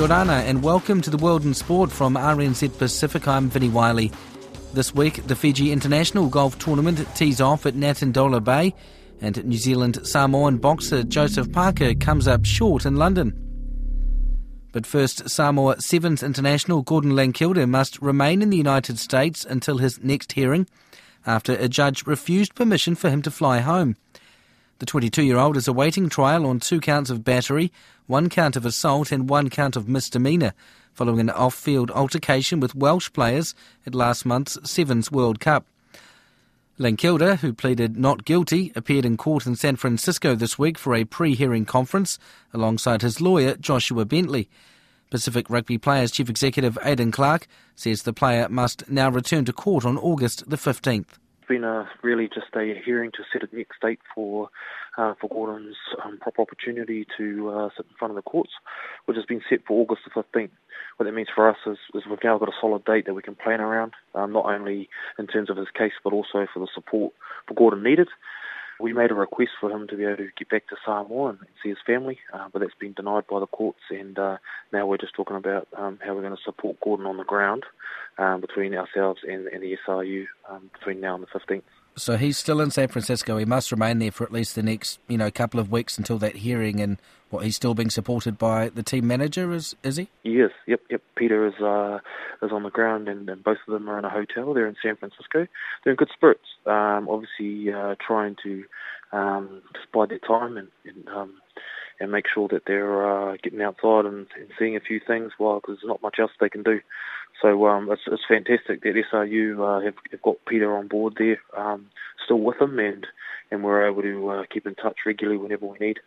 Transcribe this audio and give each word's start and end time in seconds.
Kia 0.00 0.10
and 0.14 0.62
welcome 0.62 1.02
to 1.02 1.10
the 1.10 1.18
World 1.18 1.44
in 1.44 1.52
Sport 1.52 1.92
from 1.92 2.14
RNZ 2.14 2.78
Pacific. 2.78 3.28
I'm 3.28 3.50
Vinnie 3.50 3.68
Wiley. 3.68 4.10
This 4.72 4.94
week, 4.94 5.26
the 5.26 5.36
Fiji 5.36 5.72
International 5.72 6.26
Golf 6.30 6.58
Tournament 6.58 7.06
tees 7.14 7.38
off 7.38 7.66
at 7.66 7.74
Natadola 7.74 8.42
Bay, 8.42 8.74
and 9.20 9.44
New 9.44 9.58
Zealand 9.58 9.98
Samoan 10.06 10.56
boxer 10.56 11.02
Joseph 11.02 11.52
Parker 11.52 11.92
comes 11.92 12.26
up 12.26 12.46
short 12.46 12.86
in 12.86 12.96
London. 12.96 13.34
But 14.72 14.86
first, 14.86 15.28
Samoa 15.28 15.82
Sevens 15.82 16.22
international 16.22 16.80
Gordon 16.80 17.12
Langkilde 17.12 17.68
must 17.68 18.00
remain 18.00 18.40
in 18.40 18.48
the 18.48 18.56
United 18.56 18.98
States 18.98 19.44
until 19.44 19.76
his 19.76 20.02
next 20.02 20.32
hearing 20.32 20.66
after 21.26 21.52
a 21.52 21.68
judge 21.68 22.06
refused 22.06 22.54
permission 22.54 22.94
for 22.94 23.10
him 23.10 23.20
to 23.20 23.30
fly 23.30 23.58
home. 23.58 23.96
The 24.80 24.86
22 24.86 25.22
year 25.24 25.36
old 25.36 25.58
is 25.58 25.68
awaiting 25.68 26.08
trial 26.08 26.46
on 26.46 26.58
two 26.58 26.80
counts 26.80 27.10
of 27.10 27.22
battery, 27.22 27.70
one 28.06 28.30
count 28.30 28.56
of 28.56 28.64
assault, 28.64 29.12
and 29.12 29.28
one 29.28 29.50
count 29.50 29.76
of 29.76 29.86
misdemeanour, 29.86 30.54
following 30.94 31.20
an 31.20 31.28
off 31.28 31.54
field 31.54 31.90
altercation 31.90 32.60
with 32.60 32.74
Welsh 32.74 33.12
players 33.12 33.54
at 33.86 33.94
last 33.94 34.24
month's 34.24 34.56
Sevens 34.64 35.12
World 35.12 35.38
Cup. 35.38 35.66
Langkilde, 36.78 37.40
who 37.40 37.52
pleaded 37.52 37.98
not 37.98 38.24
guilty, 38.24 38.72
appeared 38.74 39.04
in 39.04 39.18
court 39.18 39.44
in 39.44 39.54
San 39.54 39.76
Francisco 39.76 40.34
this 40.34 40.58
week 40.58 40.78
for 40.78 40.94
a 40.94 41.04
pre 41.04 41.34
hearing 41.34 41.66
conference 41.66 42.18
alongside 42.54 43.02
his 43.02 43.20
lawyer, 43.20 43.56
Joshua 43.56 44.06
Bentley. 44.06 44.48
Pacific 45.10 45.50
Rugby 45.50 45.76
Players 45.76 46.10
Chief 46.10 46.30
Executive 46.30 46.78
Aidan 46.82 47.12
Clark 47.12 47.48
says 47.76 48.04
the 48.04 48.14
player 48.14 48.48
must 48.48 48.88
now 48.88 49.10
return 49.10 49.44
to 49.44 49.52
court 49.52 49.84
on 49.84 49.98
August 49.98 50.48
the 50.48 50.56
15th. 50.56 51.18
Been 51.50 51.64
a 51.64 51.88
really 52.02 52.28
just 52.28 52.46
a 52.54 52.80
hearing 52.84 53.10
to 53.10 53.24
set 53.32 53.42
a 53.42 53.54
next 53.54 53.80
date 53.82 53.98
for 54.14 54.48
uh, 54.96 55.14
for 55.20 55.28
Gordon's 55.28 55.76
um, 56.04 56.18
proper 56.18 56.42
opportunity 56.42 57.06
to 57.18 57.50
uh, 57.50 57.68
sit 57.76 57.86
in 57.90 57.96
front 57.98 58.12
of 58.12 58.16
the 58.16 58.22
courts, 58.22 58.52
which 59.06 59.16
has 59.16 59.26
been 59.26 59.42
set 59.50 59.60
for 59.66 59.80
August 59.80 60.02
the 60.04 60.22
15th. 60.22 60.50
What 60.96 61.06
that 61.06 61.12
means 61.12 61.28
for 61.34 61.50
us 61.50 61.56
is, 61.66 61.78
is 61.94 62.02
we've 62.08 62.22
now 62.22 62.38
got 62.38 62.48
a 62.48 62.60
solid 62.60 62.84
date 62.84 63.06
that 63.06 63.14
we 63.14 63.22
can 63.22 63.34
plan 63.34 63.60
around, 63.60 63.92
um, 64.14 64.32
not 64.32 64.46
only 64.46 64.88
in 65.18 65.26
terms 65.26 65.50
of 65.50 65.56
his 65.56 65.68
case, 65.76 65.92
but 66.04 66.12
also 66.12 66.46
for 66.52 66.60
the 66.60 66.68
support 66.72 67.12
for 67.48 67.54
Gordon 67.54 67.82
needed. 67.82 68.08
We 68.80 68.92
made 68.92 69.10
a 69.10 69.14
request 69.14 69.50
for 69.60 69.70
him 69.70 69.86
to 69.88 69.96
be 69.96 70.04
able 70.04 70.16
to 70.18 70.28
get 70.38 70.48
back 70.48 70.68
to 70.68 70.76
Samoa 70.84 71.30
and 71.30 71.38
see 71.62 71.68
his 71.68 71.78
family, 71.86 72.18
uh, 72.32 72.48
but 72.52 72.60
that's 72.60 72.74
been 72.80 72.94
denied 72.94 73.26
by 73.28 73.40
the 73.40 73.46
courts. 73.46 73.80
And 73.90 74.18
uh, 74.18 74.38
now 74.72 74.86
we're 74.86 74.96
just 74.96 75.14
talking 75.14 75.36
about 75.36 75.68
um, 75.76 75.98
how 76.04 76.14
we're 76.14 76.22
going 76.22 76.36
to 76.36 76.42
support 76.42 76.80
Gordon 76.82 77.06
on 77.06 77.16
the 77.16 77.24
ground 77.24 77.64
um, 78.18 78.40
between 78.40 78.74
ourselves 78.74 79.20
and, 79.26 79.46
and 79.48 79.62
the 79.62 79.76
SRU 79.86 80.24
um, 80.48 80.70
between 80.72 81.00
now 81.00 81.14
and 81.14 81.24
the 81.24 81.38
15th. 81.38 81.62
So 82.00 82.16
he's 82.16 82.38
still 82.38 82.60
in 82.60 82.70
San 82.70 82.88
Francisco. 82.88 83.36
He 83.36 83.44
must 83.44 83.70
remain 83.70 83.98
there 83.98 84.10
for 84.10 84.24
at 84.24 84.32
least 84.32 84.54
the 84.54 84.62
next, 84.62 84.98
you 85.06 85.18
know, 85.18 85.30
couple 85.30 85.60
of 85.60 85.70
weeks 85.70 85.98
until 85.98 86.18
that 86.18 86.36
hearing. 86.36 86.80
And 86.80 86.98
what 87.28 87.44
he's 87.44 87.56
still 87.56 87.74
being 87.74 87.90
supported 87.90 88.38
by 88.38 88.68
the 88.70 88.82
team 88.82 89.06
manager, 89.06 89.52
is 89.52 89.76
is 89.82 89.96
he? 89.96 90.08
Yes, 90.22 90.50
yep, 90.66 90.80
yep. 90.90 91.02
Peter 91.16 91.46
is 91.46 91.54
uh, 91.62 91.98
is 92.42 92.52
on 92.52 92.62
the 92.62 92.70
ground, 92.70 93.08
and, 93.08 93.28
and 93.28 93.44
both 93.44 93.58
of 93.66 93.72
them 93.72 93.88
are 93.88 93.98
in 93.98 94.04
a 94.04 94.10
hotel. 94.10 94.52
They're 94.52 94.66
in 94.66 94.76
San 94.82 94.96
Francisco. 94.96 95.46
They're 95.84 95.92
in 95.92 95.96
good 95.96 96.10
spirits. 96.12 96.46
Um, 96.66 97.08
obviously, 97.08 97.72
uh, 97.72 97.94
trying 98.04 98.36
to 98.42 98.64
um, 99.12 99.62
just 99.74 99.92
bide 99.92 100.08
their 100.08 100.18
time 100.18 100.56
and 100.56 100.68
and, 100.84 101.08
um, 101.08 101.34
and 102.00 102.10
make 102.10 102.24
sure 102.32 102.48
that 102.48 102.62
they're 102.66 103.30
uh, 103.30 103.36
getting 103.42 103.60
outside 103.60 104.06
and, 104.06 104.26
and 104.36 104.48
seeing 104.58 104.76
a 104.76 104.80
few 104.80 105.00
things. 105.06 105.32
While 105.38 105.60
because 105.60 105.76
there's 105.76 105.88
not 105.88 106.02
much 106.02 106.16
else 106.18 106.32
they 106.40 106.48
can 106.48 106.62
do. 106.62 106.80
So 107.42 107.66
um, 107.66 107.90
it's, 107.90 108.02
it's 108.06 108.22
fantastic 108.28 108.82
that 108.82 109.02
SRU 109.12 109.58
uh, 109.60 109.84
have, 109.84 109.94
have 110.10 110.22
got 110.22 110.36
Peter 110.46 110.76
on 110.76 110.88
board 110.88 111.14
there, 111.18 111.40
um, 111.56 111.86
still 112.24 112.40
with 112.40 112.60
him, 112.60 112.78
and 112.78 113.06
and 113.50 113.64
we're 113.64 113.88
able 113.88 114.02
to 114.02 114.28
uh, 114.30 114.44
keep 114.52 114.66
in 114.66 114.74
touch 114.76 114.98
regularly 115.04 115.38
whenever 115.38 115.66
we 115.66 115.78
need. 115.78 115.98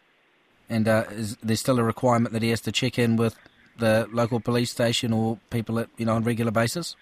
And 0.69 0.87
uh, 0.87 1.05
is 1.11 1.35
there 1.37 1.55
still 1.55 1.79
a 1.79 1.83
requirement 1.83 2.33
that 2.33 2.41
he 2.41 2.49
has 2.49 2.61
to 2.61 2.71
check 2.71 2.97
in 2.97 3.17
with 3.17 3.37
the 3.77 4.07
local 4.11 4.39
police 4.39 4.71
station 4.71 5.11
or 5.11 5.39
people 5.49 5.79
at, 5.79 5.89
you 5.97 6.05
know, 6.05 6.15
on 6.15 6.23
a 6.23 6.25
regular 6.25 6.51
basis? 6.51 6.95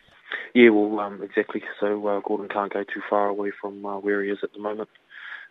Yeah, 0.54 0.70
well, 0.70 1.00
um, 1.00 1.22
exactly. 1.22 1.62
So 1.80 2.08
uh, 2.08 2.20
Gordon 2.22 2.50
can't 2.50 2.74
go 2.74 2.84
too 2.84 3.02
far 3.10 3.28
away 3.28 3.52
from 3.62 3.86
uh, 3.86 4.00
where 4.00 4.24
he 4.24 4.32
is 4.32 4.40
at 4.44 4.54
the 4.54 4.60
moment. 4.60 4.90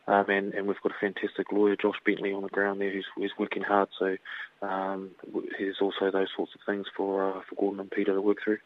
Um, 0.08 0.24
and, 0.28 0.54
and 0.54 0.66
we've 0.66 0.80
got 0.82 0.92
a 0.92 1.00
fantastic 1.00 1.52
lawyer, 1.52 1.76
Josh 1.76 1.96
Bentley, 2.04 2.32
on 2.32 2.42
the 2.42 2.48
ground 2.48 2.80
there 2.80 2.90
who's, 2.90 3.06
who's 3.14 3.32
working 3.38 3.62
hard. 3.62 3.88
So 3.98 4.16
um, 4.60 5.10
there's 5.58 5.76
also 5.80 6.10
those 6.10 6.28
sorts 6.36 6.52
of 6.54 6.60
things 6.66 6.86
for, 6.96 7.30
uh, 7.30 7.40
for 7.48 7.54
Gordon 7.54 7.80
and 7.80 7.90
Peter 7.90 8.14
to 8.14 8.20
work 8.20 8.38
through. 8.42 8.58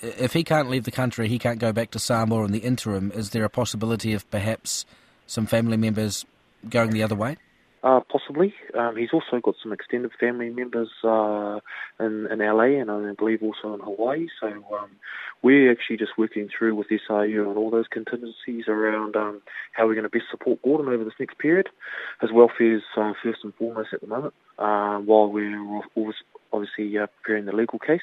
If 0.00 0.32
he 0.32 0.42
can't 0.42 0.68
leave 0.68 0.84
the 0.84 0.90
country, 0.90 1.28
he 1.28 1.38
can't 1.38 1.58
go 1.58 1.72
back 1.72 1.90
to 1.92 1.98
Samoa 1.98 2.44
in 2.44 2.52
the 2.52 2.60
interim. 2.60 3.12
Is 3.12 3.30
there 3.30 3.44
a 3.44 3.50
possibility 3.50 4.12
of 4.12 4.28
perhaps 4.30 4.84
some 5.26 5.46
family 5.46 5.76
members 5.76 6.24
going 6.68 6.90
the 6.90 7.02
other 7.02 7.14
way? 7.14 7.36
Uh, 7.84 7.98
possibly. 8.08 8.54
Um, 8.78 8.96
he's 8.96 9.12
also 9.12 9.40
got 9.42 9.56
some 9.60 9.72
extended 9.72 10.12
family 10.20 10.50
members 10.50 10.88
uh, 11.02 11.58
in, 11.98 12.28
in 12.30 12.38
LA 12.38 12.80
and 12.80 12.88
I 12.88 13.12
believe 13.14 13.42
also 13.42 13.74
in 13.74 13.80
Hawaii. 13.80 14.28
So 14.40 14.46
um, 14.46 14.90
we're 15.42 15.72
actually 15.72 15.96
just 15.96 16.12
working 16.16 16.48
through 16.56 16.76
with 16.76 16.86
SRU 16.88 17.50
on 17.50 17.56
all 17.56 17.70
those 17.70 17.88
contingencies 17.88 18.68
around 18.68 19.16
um, 19.16 19.42
how 19.72 19.88
we're 19.88 19.94
going 19.94 20.04
to 20.04 20.10
best 20.10 20.30
support 20.30 20.62
Gordon 20.62 20.92
over 20.92 21.02
this 21.02 21.14
next 21.18 21.38
period. 21.38 21.68
His 22.20 22.30
welfare 22.30 22.76
is 22.76 22.82
uh, 22.96 23.14
first 23.20 23.40
and 23.42 23.52
foremost 23.54 23.88
at 23.92 24.00
the 24.00 24.06
moment, 24.06 24.34
uh, 24.60 24.98
while 24.98 25.28
we're 25.28 25.82
obviously 26.52 26.96
uh, 26.98 27.06
preparing 27.06 27.46
the 27.46 27.52
legal 27.52 27.80
case. 27.80 28.00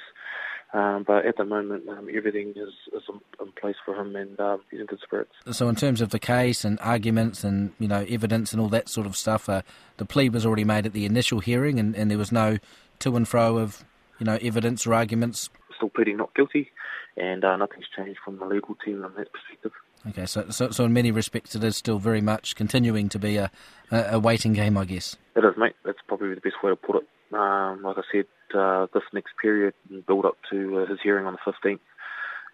Um, 0.71 1.03
but 1.05 1.25
at 1.25 1.37
the 1.37 1.45
moment, 1.45 1.89
um, 1.89 2.09
everything 2.15 2.49
is, 2.55 2.73
is 2.93 3.01
in, 3.09 3.19
in 3.43 3.51
place 3.59 3.75
for 3.83 3.95
him, 3.95 4.15
and 4.15 4.39
um, 4.39 4.61
he's 4.69 4.79
in 4.79 4.85
good 4.85 4.99
spirits. 5.03 5.31
So, 5.51 5.67
in 5.67 5.75
terms 5.75 5.99
of 5.99 6.11
the 6.11 6.19
case 6.19 6.63
and 6.63 6.79
arguments 6.81 7.43
and 7.43 7.71
you 7.79 7.87
know 7.87 8.05
evidence 8.07 8.51
and 8.51 8.61
all 8.61 8.69
that 8.69 8.87
sort 8.87 9.07
of 9.07 9.17
stuff, 9.17 9.49
uh, 9.49 9.63
the 9.97 10.05
plea 10.05 10.29
was 10.29 10.45
already 10.45 10.63
made 10.63 10.85
at 10.85 10.93
the 10.93 11.05
initial 11.05 11.39
hearing, 11.39 11.79
and, 11.79 11.95
and 11.95 12.11
there 12.11 12.19
was 12.19 12.31
no 12.31 12.59
to 12.99 13.15
and 13.15 13.27
fro 13.27 13.57
of 13.57 13.83
you 14.19 14.25
know 14.25 14.37
evidence 14.43 14.85
or 14.85 14.93
arguments. 14.93 15.49
Still 15.75 15.89
pleading 15.89 16.17
not 16.17 16.35
guilty, 16.35 16.69
and 17.17 17.43
uh, 17.43 17.57
nothing's 17.57 17.87
changed 17.95 18.19
from 18.23 18.37
the 18.37 18.45
legal 18.45 18.75
team 18.85 19.03
on 19.03 19.13
that 19.15 19.27
perspective. 19.33 19.71
Okay, 20.07 20.27
so, 20.27 20.49
so 20.49 20.69
so 20.69 20.85
in 20.85 20.93
many 20.93 21.09
respects, 21.09 21.55
it 21.55 21.63
is 21.63 21.77
still 21.77 21.97
very 21.97 22.21
much 22.21 22.55
continuing 22.55 23.09
to 23.09 23.17
be 23.17 23.37
a, 23.37 23.49
a, 23.89 24.03
a 24.11 24.19
waiting 24.19 24.53
game, 24.53 24.77
I 24.77 24.85
guess. 24.85 25.17
It 25.35 25.43
is, 25.43 25.57
mate. 25.57 25.75
That's 25.83 25.97
probably 26.07 26.35
the 26.35 26.41
best 26.41 26.55
way 26.63 26.69
to 26.69 26.75
put 26.75 26.97
it. 26.97 27.07
Um, 27.33 27.81
like 27.83 27.97
I 27.97 28.01
said, 28.11 28.25
uh, 28.55 28.87
this 28.93 29.03
next 29.13 29.33
period 29.41 29.73
and 29.89 30.05
build 30.05 30.25
up 30.25 30.37
to 30.51 30.79
uh, 30.79 30.85
his 30.85 30.99
hearing 31.01 31.25
on 31.25 31.33
the 31.33 31.51
15th 31.51 31.79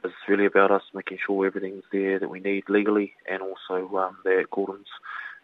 is 0.03 0.11
really 0.27 0.45
about 0.45 0.71
us 0.71 0.83
making 0.93 1.17
sure 1.25 1.45
everything's 1.45 1.83
there 1.91 2.19
that 2.19 2.29
we 2.29 2.39
need 2.39 2.63
legally 2.69 3.13
and 3.29 3.41
also 3.41 3.97
um, 3.97 4.17
that 4.23 4.45
Gordon's 4.51 4.87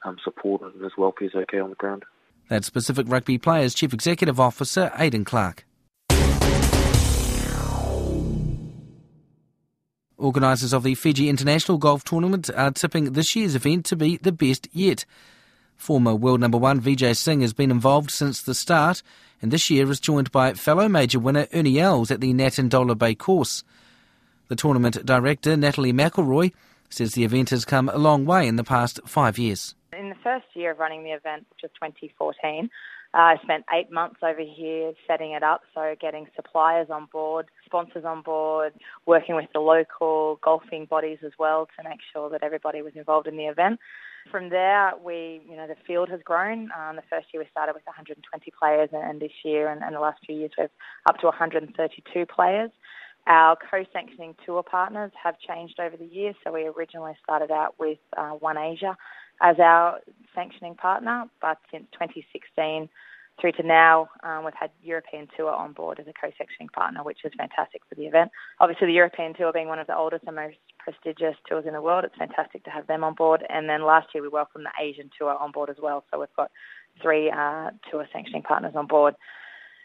um, 0.04 0.18
support 0.24 0.62
and 0.62 0.82
his 0.82 0.94
welfare 0.98 1.28
is 1.28 1.36
okay 1.36 1.60
on 1.60 1.70
the 1.70 1.76
ground. 1.76 2.04
That's 2.48 2.70
Pacific 2.70 3.08
Rugby 3.10 3.38
Players 3.38 3.74
Chief 3.74 3.94
Executive 3.94 4.40
Officer 4.40 4.92
Aidan 4.98 5.26
Clark. 5.26 5.66
Organisers 10.18 10.72
of 10.72 10.84
the 10.84 10.94
Fiji 10.94 11.30
International 11.30 11.80
Golf 11.80 12.04
Tournament 12.04 12.50
are 12.56 12.70
tipping 12.72 13.14
this 13.14 13.36
year's 13.36 13.56
event 13.56 13.86
to 13.86 13.96
be 13.96 14.18
the 14.18 14.32
best 14.32 14.68
yet. 14.72 15.04
Former 15.82 16.14
world 16.14 16.40
number 16.40 16.60
one 16.60 16.80
Vijay 16.80 17.18
Singh 17.18 17.42
has 17.42 17.54
been 17.54 17.72
involved 17.72 18.12
since 18.12 18.40
the 18.40 18.54
start, 18.54 19.02
and 19.42 19.50
this 19.50 19.72
year 19.72 19.90
is 19.90 20.00
joined 20.00 20.32
by 20.32 20.54
fellow 20.54 20.88
major 20.88 21.18
winner 21.18 21.48
Ernie 21.52 21.80
Els 21.80 22.12
at 22.12 22.22
the 22.22 22.36
Natadola 22.36 22.96
Bay 22.96 23.16
course. 23.16 23.64
The 24.48 24.56
tournament 24.56 25.04
director, 25.04 25.58
Natalie 25.58 25.92
McElroy, 25.92 26.54
says 26.92 27.14
the 27.14 27.24
event 27.24 27.50
has 27.50 27.66
come 27.66 27.90
a 27.90 27.98
long 27.98 28.28
way 28.28 28.48
in 28.48 28.58
the 28.58 28.64
past 28.64 29.00
five 29.08 29.40
years. 29.40 29.74
In 29.98 30.10
the 30.10 30.16
first 30.24 30.46
year 30.54 30.70
of 30.74 30.78
running 30.78 31.04
the 31.04 31.14
event, 31.14 31.48
which 31.50 31.64
was 31.64 31.72
2014, 31.82 32.70
uh, 33.16 33.18
I 33.18 33.38
spent 33.42 33.66
eight 33.74 33.92
months 33.92 34.20
over 34.22 34.40
here 34.40 34.94
setting 35.08 35.32
it 35.32 35.42
up, 35.42 35.62
so 35.74 35.96
getting 36.00 36.28
suppliers 36.36 36.92
on 36.92 37.08
board, 37.12 37.48
sponsors 37.66 38.06
on 38.06 38.22
board, 38.22 38.74
working 39.08 39.36
with 39.36 39.50
the 39.52 39.60
local 39.60 40.38
golfing 40.44 40.86
bodies 40.86 41.18
as 41.26 41.32
well 41.40 41.68
to 41.76 41.90
make 41.90 42.02
sure 42.14 42.30
that 42.30 42.44
everybody 42.44 42.84
was 42.84 42.94
involved 42.96 43.26
in 43.26 43.36
the 43.36 43.46
event. 43.46 43.80
From 44.30 44.50
there, 44.50 44.94
we, 45.04 45.42
you 45.50 45.56
know, 45.56 45.68
the 45.68 45.76
field 45.88 46.10
has 46.10 46.20
grown. 46.24 46.70
Um, 46.78 46.96
the 46.96 47.04
first 47.10 47.28
year 47.34 47.42
we 47.42 47.50
started 47.50 47.74
with 47.74 47.86
120 47.86 48.52
players, 48.58 48.90
and 48.94 49.20
this 49.22 49.32
year 49.44 49.70
and, 49.70 49.84
and 49.84 49.96
the 49.96 50.00
last 50.00 50.20
few 50.26 50.36
years 50.36 50.52
we've 50.58 50.70
up 51.08 51.18
to 51.20 51.26
132 51.28 52.26
players. 52.28 52.72
Our 53.28 53.56
co-sanctioning 53.70 54.36
tour 54.46 54.64
partners 54.64 55.12
have 55.22 55.36
changed 55.40 55.80
over 55.80 55.96
the 55.96 56.06
years. 56.06 56.36
So 56.44 56.52
we 56.52 56.66
originally 56.66 57.14
started 57.24 57.52
out 57.52 57.76
with 57.80 58.00
uh, 58.18 58.32
One 58.32 58.58
Asia 58.58 58.98
as 59.42 59.58
our 59.60 60.00
sanctioning 60.36 60.76
partner, 60.76 61.26
but 61.42 61.58
since 61.72 61.86
2016 61.94 62.90
through 63.40 63.52
to 63.54 63.64
now, 63.64 64.10
um, 64.24 64.46
we've 64.46 64.54
had 64.54 64.70
European 64.84 65.28
Tour 65.36 65.52
on 65.52 65.74
board 65.74 66.00
as 66.00 66.08
a 66.08 66.14
co-sanctioning 66.14 66.70
partner, 66.70 67.04
which 67.04 67.20
is 67.24 67.32
fantastic 67.38 67.82
for 67.90 67.96
the 67.96 68.06
event. 68.06 68.32
Obviously, 68.60 68.88
the 68.88 68.94
European 68.94 69.34
Tour 69.34 69.52
being 69.52 69.68
one 69.68 69.80
of 69.80 69.88
the 69.88 69.96
oldest 69.96 70.26
and 70.28 70.36
most 70.36 70.58
prestigious 70.84 71.36
tours 71.48 71.66
in 71.66 71.74
the 71.74 71.82
world, 71.82 72.04
it's 72.06 72.16
fantastic 72.18 72.64
to 72.66 72.70
have 72.70 72.88
them 72.88 73.04
on 73.04 73.14
board. 73.14 73.44
And 73.50 73.70
then 73.70 73.84
last 73.84 74.08
year 74.14 74.22
we 74.22 74.30
welcomed 74.30 74.66
the 74.66 74.84
Asian 74.84 75.10
Tour 75.18 75.36
on 75.36 75.52
board 75.52 75.70
as 75.70 75.78
well, 75.82 76.04
so 76.12 76.20
we've 76.20 76.36
got 76.36 76.52
three 77.02 77.32
uh, 77.32 77.72
tour 77.90 78.08
sanctioning 78.12 78.44
partners 78.44 78.74
on 78.76 78.88
board. 78.88 79.16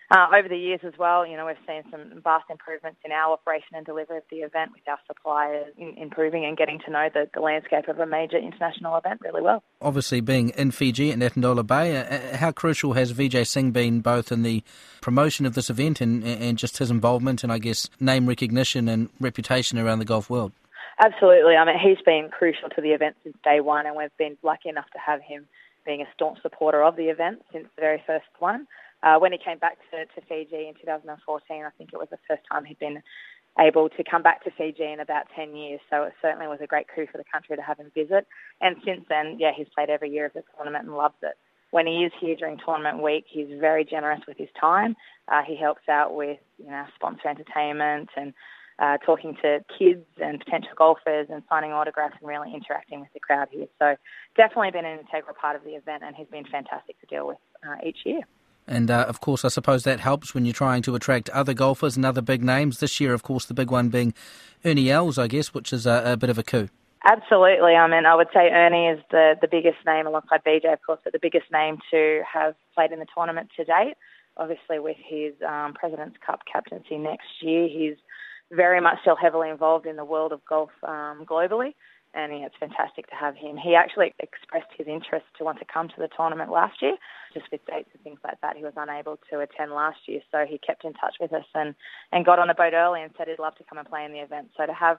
Uh, 0.08 0.26
over 0.38 0.48
the 0.48 0.56
years 0.56 0.78
as 0.87 0.93
well, 1.00 1.26
you 1.26 1.37
know, 1.37 1.44
we've 1.44 1.56
seen 1.66 1.82
some 1.90 2.22
vast 2.22 2.44
improvements 2.48 2.98
in 3.04 3.10
our 3.10 3.32
operation 3.32 3.75
and 3.75 3.84
delivery 3.84 4.19
of 4.19 4.22
the 4.31 4.37
event 4.37 4.70
with 4.72 4.87
our 4.87 4.98
suppliers 5.04 5.72
in, 5.76 5.94
improving 5.98 6.44
and 6.44 6.56
getting 6.56 6.78
to 6.78 6.93
know 6.93 7.08
the, 7.12 7.28
the, 7.34 7.40
landscape 7.40 7.88
of 7.88 7.99
a 7.99 8.06
major 8.06 8.37
international 8.37 8.96
event 8.96 9.20
really 9.20 9.42
well. 9.42 9.64
Obviously, 9.82 10.20
being 10.20 10.50
in 10.50 10.70
Fiji 10.70 11.10
at 11.10 11.19
Natadola 11.19 11.66
Bay, 11.66 11.96
uh, 11.96 12.04
uh 12.04 12.37
how 12.37 12.52
crucial 12.52 12.92
has 12.92 13.12
Vijay 13.12 13.44
Singh 13.44 13.72
been 13.72 14.00
both 14.00 14.31
in 14.31 14.44
the 14.44 14.62
promotion 15.00 15.44
of 15.44 15.54
this 15.54 15.69
event 15.69 16.00
and, 16.00 16.22
and 16.22 16.56
just 16.56 16.78
his 16.78 16.88
involvement 16.88 17.42
and, 17.42 17.52
I 17.52 17.58
guess, 17.58 17.90
name 17.99 18.28
recognition 18.28 18.88
and 18.88 19.08
reputation 19.19 19.76
around 19.76 19.99
the 19.99 20.04
golf 20.04 20.31
world? 20.31 20.52
Absolutely. 21.02 21.56
I 21.56 21.64
mean, 21.64 21.78
he's 21.78 22.02
been 22.04 22.31
crucial 22.31 22.69
to 22.70 22.81
the 22.81 22.90
event 22.90 23.16
since 23.22 23.37
day 23.44 23.60
one, 23.60 23.87
and 23.87 23.96
we've 23.96 24.16
been 24.19 24.38
lucky 24.43 24.69
enough 24.69 24.87
to 24.93 24.98
have 24.98 25.20
him 25.20 25.46
being 25.84 26.00
a 26.00 26.06
staunch 26.14 26.40
supporter 26.43 26.82
of 26.82 26.96
the 26.96 27.04
event 27.04 27.43
since 27.52 27.66
the 27.76 27.81
very 27.81 28.02
first 28.06 28.26
one. 28.38 28.66
Uh, 29.02 29.19
when 29.19 29.31
he 29.31 29.38
came 29.38 29.58
back 29.58 29.76
to, 29.90 30.06
to 30.06 30.26
Fiji 30.26 30.69
in 30.69 30.75
2014, 30.81 31.64
I 31.64 31.70
think 31.76 31.90
it 31.93 31.98
was 31.98 32.08
the 32.10 32.19
first 32.28 32.43
time 32.50 32.64
he'd 32.64 32.78
been 32.78 33.02
able 33.58 33.88
to 33.90 34.04
come 34.04 34.22
back 34.22 34.43
to 34.44 34.50
Fiji 34.50 34.84
in 34.84 35.00
about 35.00 35.26
10 35.37 35.54
years. 35.54 35.81
So 35.90 36.04
it 36.04 36.14
certainly 36.22 36.46
was 36.46 36.58
a 36.62 36.66
great 36.66 36.87
coup 36.94 37.06
for 37.10 37.19
the 37.19 37.25
country 37.31 37.56
to 37.56 37.62
have 37.62 37.78
him 37.78 37.90
visit. 37.94 38.26
And 38.60 38.76
since 38.84 39.04
then, 39.08 39.37
yeah, 39.38 39.52
he's 39.56 39.69
played 39.75 39.90
every 39.90 40.10
year 40.10 40.26
of 40.26 40.32
the 40.32 40.42
tournament 40.56 40.87
and 40.87 40.96
loves 40.96 41.16
it. 41.22 41.37
When 41.70 41.87
he 41.87 42.04
is 42.04 42.12
here 42.20 42.37
during 42.37 42.58
tournament 42.58 43.02
week, 43.02 43.25
he's 43.28 43.49
very 43.60 43.84
generous 43.84 44.20
with 44.26 44.38
his 44.38 44.49
time. 44.58 44.96
Uh, 45.28 45.42
he 45.46 45.56
helps 45.56 45.88
out 45.88 46.14
with, 46.14 46.38
you 46.58 46.70
know, 46.70 46.84
sponsor 46.94 47.28
entertainment 47.28 48.08
and 48.16 48.32
uh, 48.78 48.99
talking 48.99 49.37
to 49.43 49.64
kids 49.78 50.05
and 50.23 50.38
potential 50.38 50.73
golfers 50.76 51.28
and 51.31 51.43
signing 51.49 51.73
autographs 51.73 52.17
and 52.20 52.28
really 52.28 52.52
interacting 52.55 53.00
with 53.00 53.08
the 53.14 53.20
crowd 53.20 53.49
here. 53.50 53.67
So 53.78 53.96
definitely 54.37 54.70
been 54.70 54.84
an 54.84 54.99
integral 54.99 55.34
part 55.40 55.56
of 55.56 55.64
the 55.64 55.70
event 55.70 56.02
and 56.05 56.14
he's 56.14 56.28
been 56.28 56.44
fantastic 56.44 57.00
to 57.00 57.06
deal 57.06 57.26
with 57.26 57.38
uh, 57.67 57.76
each 57.84 57.99
year. 58.05 58.20
And 58.69 58.90
uh, 58.90 59.06
of 59.08 59.20
course, 59.20 59.44
I 59.44 59.49
suppose 59.49 59.84
that 59.84 60.00
helps 60.00 60.34
when 60.34 60.44
you're 60.44 60.52
trying 60.52 60.82
to 60.82 60.94
attract 60.94 61.31
other 61.31 61.55
golfers 61.55 61.96
and 61.96 62.05
other 62.05 62.20
big 62.20 62.43
names. 62.43 62.81
This 62.81 63.00
year, 63.00 63.14
of 63.14 63.23
course, 63.23 63.46
the 63.46 63.55
big 63.55 63.70
one 63.70 63.88
being 63.88 64.12
Ernie 64.64 64.90
Els, 64.90 65.19
I 65.19 65.28
guess, 65.28 65.55
which 65.55 65.73
is 65.73 65.87
a, 65.87 66.02
a 66.05 66.17
bit 66.17 66.31
of 66.31 66.38
a 66.38 66.43
coup. 66.43 66.69
Absolutely. 67.05 67.75
I 67.76 67.87
mean, 67.87 68.05
I 68.05 68.17
would 68.17 68.26
say 68.34 68.50
Ernie 68.50 68.88
is 68.88 68.99
the, 69.12 69.37
the 69.40 69.46
biggest 69.46 69.78
name 69.87 70.08
alongside 70.08 70.43
BJ, 70.44 70.73
of 70.73 70.81
course, 70.84 70.99
but 71.05 71.12
the 71.12 71.20
biggest 71.23 71.46
name 71.52 71.78
to 71.93 72.23
have 72.31 72.56
played 72.75 72.90
in 72.90 72.99
the 72.99 73.06
tournament 73.14 73.50
to 73.56 73.64
date. 73.64 73.94
Obviously, 74.37 74.81
with 74.81 74.96
his 74.99 75.32
um, 75.46 75.73
President's 75.75 76.17
Cup 76.26 76.40
captaincy 76.52 76.99
next 76.99 77.28
year, 77.40 77.69
he's 77.69 77.96
very 78.50 78.81
much 78.81 78.98
still 79.00 79.16
heavily 79.16 79.50
involved 79.50 79.87
in 79.87 79.96
the 79.96 80.04
world 80.04 80.32
of 80.32 80.44
golf 80.44 80.70
um, 80.82 81.25
globally 81.26 81.72
and 82.16 82.32
it's 82.32 82.54
fantastic 82.58 83.06
to 83.10 83.14
have 83.14 83.37
him. 83.37 83.56
He 83.56 83.75
actually 83.75 84.14
expressed 84.19 84.72
his 84.76 84.88
interest 84.88 85.26
to 85.37 85.44
want 85.44 85.58
to 85.58 85.66
come 85.72 85.88
to 85.88 85.94
the 85.98 86.08
tournament 86.16 86.50
last 86.50 86.81
year, 86.81 86.96
just 87.34 87.46
with 87.52 87.60
dates 87.66 87.90
and 87.93 88.02
things 88.02 88.20
like 88.25 88.40
that. 88.40 88.56
He 88.56 88.64
was 88.64 88.72
unable 88.76 89.19
to 89.31 89.40
attend 89.40 89.72
last 89.72 89.98
year, 90.06 90.20
so 90.32 90.46
he 90.48 90.58
kept 90.58 90.84
in 90.84 90.94
touch 90.94 91.16
with 91.20 91.32
us 91.34 91.44
and, 91.54 91.75
and 92.12 92.25
got 92.25 92.38
on 92.38 92.48
the 92.48 92.54
boat 92.54 92.72
early 92.72 93.02
and 93.02 93.12
said 93.16 93.28
he'd 93.28 93.38
love 93.38 93.54
to 93.56 93.64
come 93.64 93.76
and 93.76 93.87
play 93.87 94.04
in 94.04 94.12
the 94.12 94.20
event. 94.20 94.49
So 94.56 94.64
to 94.64 94.72
have 94.72 94.99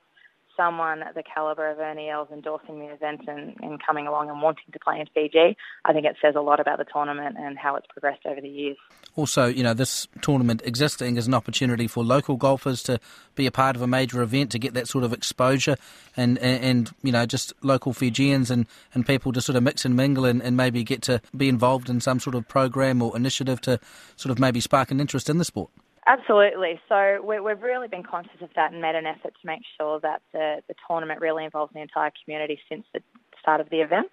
someone 0.57 1.03
the 1.15 1.23
calibre 1.23 1.71
of 1.71 1.79
Ernie 1.79 2.09
Els 2.09 2.27
endorsing 2.31 2.79
the 2.79 2.87
event 2.87 3.21
and, 3.27 3.55
and 3.61 3.81
coming 3.81 4.07
along 4.07 4.29
and 4.29 4.41
wanting 4.41 4.65
to 4.73 4.79
play 4.79 4.99
in 4.99 5.07
Fiji, 5.13 5.55
I 5.85 5.93
think 5.93 6.05
it 6.05 6.17
says 6.21 6.35
a 6.35 6.41
lot 6.41 6.59
about 6.59 6.79
the 6.79 6.85
tournament 6.91 7.37
and 7.39 7.57
how 7.57 7.75
it's 7.75 7.87
progressed 7.87 8.25
over 8.25 8.41
the 8.41 8.49
years. 8.49 8.77
Also, 9.15 9.45
you 9.45 9.63
know, 9.63 9.73
this 9.73 10.07
tournament 10.21 10.61
existing 10.65 11.17
is 11.17 11.27
an 11.27 11.33
opportunity 11.33 11.87
for 11.87 12.03
local 12.03 12.35
golfers 12.35 12.83
to 12.83 12.99
be 13.35 13.45
a 13.45 13.51
part 13.51 13.75
of 13.75 13.81
a 13.81 13.87
major 13.87 14.21
event 14.21 14.51
to 14.51 14.59
get 14.59 14.73
that 14.73 14.87
sort 14.87 15.03
of 15.03 15.13
exposure 15.13 15.77
and, 16.17 16.37
and, 16.39 16.63
and 16.63 16.95
you 17.03 17.11
know, 17.11 17.25
just 17.25 17.53
local 17.61 17.93
Fijians 17.93 18.51
and, 18.51 18.65
and 18.93 19.05
people 19.05 19.31
to 19.31 19.41
sort 19.41 19.55
of 19.55 19.63
mix 19.63 19.85
and 19.85 19.95
mingle 19.95 20.25
and, 20.25 20.41
and 20.41 20.57
maybe 20.57 20.83
get 20.83 21.01
to 21.03 21.21
be 21.35 21.47
involved 21.47 21.89
in 21.89 22.01
some 22.01 22.19
sort 22.19 22.35
of 22.35 22.47
program 22.47 23.01
or 23.01 23.15
initiative 23.15 23.61
to 23.61 23.79
sort 24.15 24.31
of 24.31 24.39
maybe 24.39 24.59
spark 24.59 24.91
an 24.91 24.99
interest 24.99 25.29
in 25.29 25.37
the 25.37 25.45
sport. 25.45 25.69
Absolutely. 26.07 26.79
So 26.87 27.21
we, 27.21 27.35
have 27.35 27.61
really 27.61 27.89
been 27.89 28.03
conscious 28.03 28.41
of 28.41 28.49
that 28.55 28.71
and 28.71 28.81
made 28.81 28.95
an 28.95 29.05
effort 29.05 29.33
to 29.41 29.45
make 29.45 29.59
sure 29.77 29.99
that 29.99 30.21
the, 30.31 30.61
the 30.69 30.73
tournament 30.87 31.19
really 31.19 31.43
involves 31.43 31.73
the 31.73 31.81
entire 31.81 32.11
community 32.23 32.57
since 32.69 32.85
the 32.93 33.01
start 33.41 33.59
of 33.59 33.69
the 33.69 33.81
event. 33.81 34.07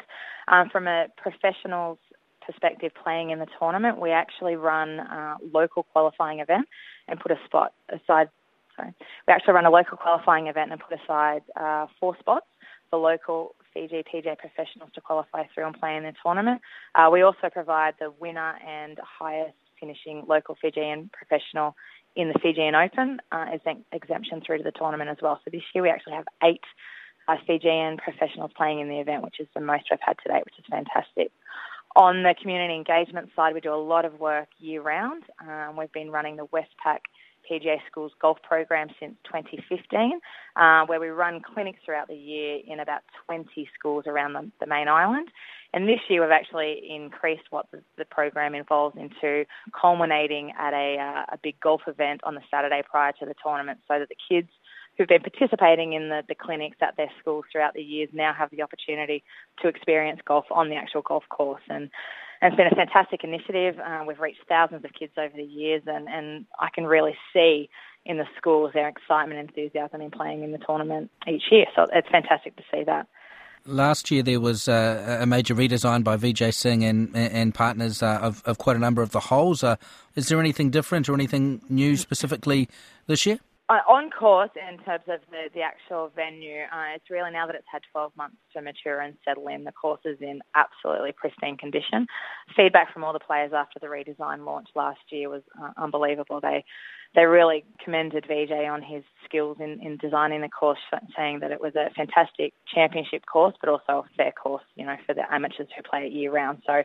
Um, 0.49 0.69
from 0.71 0.89
a 0.89 1.07
professionals 1.17 1.99
perspective 2.45 2.91
playing 3.01 3.31
in 3.31 3.39
the 3.39 3.47
tournament, 3.61 4.01
we 4.01 4.11
actually 4.11 4.57
run 4.57 4.99
a 4.99 5.37
local 5.53 5.85
qualifying 5.85 6.41
event 6.41 6.67
and 7.07 7.21
put 7.21 7.31
a 7.31 7.39
spot 7.47 7.73
aside. 7.89 8.29
Sorry, 8.75 8.93
we 9.29 9.33
actually 9.33 9.55
run 9.55 9.65
a 9.67 9.71
local 9.71 9.97
qualifying 9.97 10.49
event 10.49 10.73
and 10.73 10.81
put 10.81 10.99
aside 11.01 11.43
uh, 11.55 11.87
four 12.01 12.17
spots 12.19 12.47
for 12.91 12.99
local 12.99 13.55
Fiji 13.73 14.03
PGA 14.13 14.37
professionals 14.37 14.91
to 14.97 15.01
qualify 15.01 15.45
through 15.55 15.67
and 15.67 15.79
play 15.79 15.97
in 15.97 16.03
the 16.03 16.13
tournament. 16.25 16.61
Uh, 16.97 17.09
we 17.13 17.23
also 17.23 17.51
provide 17.53 17.95
the 18.01 18.11
winner 18.19 18.59
and 18.67 18.99
highest 19.19 19.55
finishing 19.85 20.25
local 20.29 20.57
Fijian 20.61 21.11
professional 21.13 21.75
in 22.17 22.29
the 22.29 22.39
Fijian 22.41 22.75
Open 22.75 23.21
uh, 23.33 23.47
an 23.67 23.85
exemption 23.93 24.41
through 24.45 24.59
to 24.59 24.65
the 24.65 24.73
tournament 24.73 25.11
as 25.11 25.17
well. 25.21 25.41
So 25.45 25.51
this 25.51 25.63
year 25.75 25.83
we 25.83 25.91
actually 25.91 26.15
have 26.15 26.25
eight 26.43 26.63
uh, 27.29 27.37
Fijian 27.47 27.97
professionals 27.97 28.53
playing 28.57 28.81
in 28.81 28.89
the 28.89 29.01
event, 29.01 29.23
which 29.23 29.41
is 29.41 29.49
the 29.55 29.61
most 29.61 29.85
we've 29.91 29.99
had 30.01 30.17
to 30.25 30.33
date, 30.33 30.45
which 30.45 30.59
is 30.59 30.65
fantastic. 30.71 31.33
On 31.97 32.23
the 32.23 32.35
community 32.41 32.75
engagement 32.75 33.31
side, 33.37 33.55
we 33.55 33.61
do 33.61 33.73
a 33.73 33.77
lot 33.77 34.05
of 34.05 34.19
work 34.19 34.49
year 34.59 34.83
round. 34.83 35.23
Um, 35.41 35.77
we've 35.77 35.93
been 35.93 36.11
running 36.11 36.37
the 36.37 36.47
Westpac 36.47 36.99
PGA 37.51 37.79
Schools 37.91 38.13
golf 38.21 38.39
program 38.43 38.89
since 39.01 39.15
2015, 39.25 40.21
uh, 40.57 40.87
where 40.87 41.01
we 41.01 41.09
run 41.09 41.41
clinics 41.41 41.79
throughout 41.85 42.09
the 42.09 42.15
year 42.15 42.61
in 42.67 42.81
about 42.81 43.03
20 43.27 43.69
schools 43.79 44.05
around 44.07 44.33
the, 44.33 44.51
the 44.61 44.67
main 44.67 44.89
island. 44.89 45.29
And 45.73 45.89
this 45.89 46.01
year 46.09 46.23
we've 46.23 46.31
actually 46.31 46.83
increased 46.89 47.45
what 47.51 47.67
the, 47.73 47.83
the 47.99 48.05
program 48.05 48.55
involves 48.55 48.97
into 48.97 49.45
culminating 49.79 50.53
at 50.59 50.73
a, 50.73 50.99
uh, 50.99 51.35
a 51.35 51.39
big 51.43 51.59
golf 51.61 51.83
event 51.87 52.21
on 52.25 52.35
the 52.35 52.43
Saturday 52.51 52.83
prior 52.89 53.13
to 53.19 53.27
the 53.27 53.35
tournament 53.43 53.81
so 53.89 53.99
that 53.99 54.09
the 54.09 54.17
kids 54.29 54.49
who've 54.97 55.09
been 55.09 55.23
participating 55.23 55.95
in 55.95 56.09
the, 56.09 56.23
the 56.29 56.35
clinics 56.35 56.77
at 56.81 56.97
their 56.97 57.11
schools 57.21 57.45
throughout 57.51 57.75
the 57.75 57.83
years 57.83 58.09
now 58.13 58.33
have 58.33 58.51
the 58.51 58.63
opportunity 58.63 59.25
to 59.61 59.69
experience 59.69 60.21
golf 60.27 60.45
on 60.51 60.69
the 60.69 60.77
actual 60.77 61.03
golf 61.03 61.25
course. 61.29 61.63
And 61.69 61.91
and 62.34 62.34
it's 62.45 62.57
been 62.57 62.67
a 62.67 62.75
fantastic 62.75 63.25
initiative. 63.25 63.79
Uh, 63.79 64.05
we've 64.07 64.21
reached 64.21 64.41
thousands 64.49 64.85
of 64.85 64.93
kids 64.93 65.13
over 65.17 65.33
the 65.35 65.43
years, 65.43 65.83
and, 65.87 66.09
and 66.09 66.45
I 66.61 66.69
can 66.75 66.85
really 66.85 67.17
see 67.33 67.71
in 68.05 68.19
the 68.19 68.27
schools 68.37 68.73
their 68.75 68.89
excitement 68.89 69.41
and 69.41 69.49
enthusiasm 69.49 70.03
in 70.03 70.11
playing 70.11 70.45
in 70.45 70.53
the 70.53 70.59
tournament 70.59 71.11
each 71.27 71.45
year. 71.51 71.65
So 71.75 71.87
it's 71.93 72.09
fantastic 72.11 72.55
to 72.57 72.63
see 72.71 72.85
that. 72.85 73.07
Last 73.67 74.11
year 74.11 74.23
there 74.23 74.41
was 74.41 74.69
uh, 74.69 75.19
a 75.21 75.27
major 75.27 75.55
redesign 75.55 76.05
by 76.05 76.19
Vijay 76.19 76.53
Singh 76.53 76.85
and 76.85 77.17
and 77.17 77.55
partners 77.55 78.03
uh, 78.03 78.19
of, 78.21 78.43
of 78.45 78.59
quite 78.59 78.77
a 78.77 78.79
number 78.79 79.01
of 79.01 79.13
the 79.13 79.21
holes. 79.21 79.65
Uh, 79.65 79.77
is 80.15 80.29
there 80.29 80.39
anything 80.39 80.69
different 80.69 81.09
or 81.09 81.15
anything 81.15 81.63
new 81.71 81.97
specifically 81.97 82.69
this 83.07 83.25
year? 83.25 83.39
Uh, 83.71 83.81
on 83.89 84.11
course 84.11 84.51
in 84.57 84.77
terms 84.85 85.05
of 85.09 85.21
the, 85.31 85.49
the 85.55 85.63
actual 85.63 86.11
venue, 86.15 86.63
uh, 86.65 86.95
it's 86.95 87.09
really 87.09 87.31
now 87.31 87.47
that 87.47 87.55
it's 87.55 87.67
had 87.73 87.81
12 87.93 88.13
months 88.15 88.37
to 88.53 88.61
mature 88.61 89.01
and 89.01 89.17
settle 89.25 89.49
in, 89.49 89.65
the 89.65 89.73
course 89.73 90.03
is 90.05 90.19
in 90.21 90.41
absolutely 90.55 91.13
pristine 91.13 91.57
condition. 91.57 92.07
Feedback 92.55 92.93
from 92.93 93.05
all 93.05 93.15
the 93.15 93.19
players 93.19 93.53
after 93.55 93.79
the 93.81 93.87
redesign 93.87 94.45
launch 94.45 94.69
last 94.75 95.01
year 95.11 95.31
was 95.31 95.43
uh, 95.63 95.71
unbelievable. 95.79 96.41
They 96.43 96.65
they 97.15 97.25
really 97.25 97.65
commended 97.83 98.27
Vijay 98.29 98.69
on 98.69 98.83
his 98.83 99.05
skills 99.25 99.59
in, 99.61 99.81
in 99.81 99.97
designing 99.99 100.41
the 100.41 100.49
course, 100.49 100.81
saying 101.17 101.41
that 101.41 101.53
it 101.53 101.61
was 101.61 101.75
a 101.77 101.91
fantastic 101.95 102.53
championship 102.75 103.23
course, 103.33 103.55
but 103.61 103.71
also 103.71 104.05
a 104.05 104.17
fair 104.17 104.33
course, 104.33 104.65
you 104.75 104.85
know, 104.85 104.97
for 105.07 105.15
the 105.15 105.23
amateurs 105.33 105.69
who 105.77 105.83
play 105.89 106.07
it 106.07 106.13
year 106.13 106.33
round. 106.33 106.63
So 106.67 106.83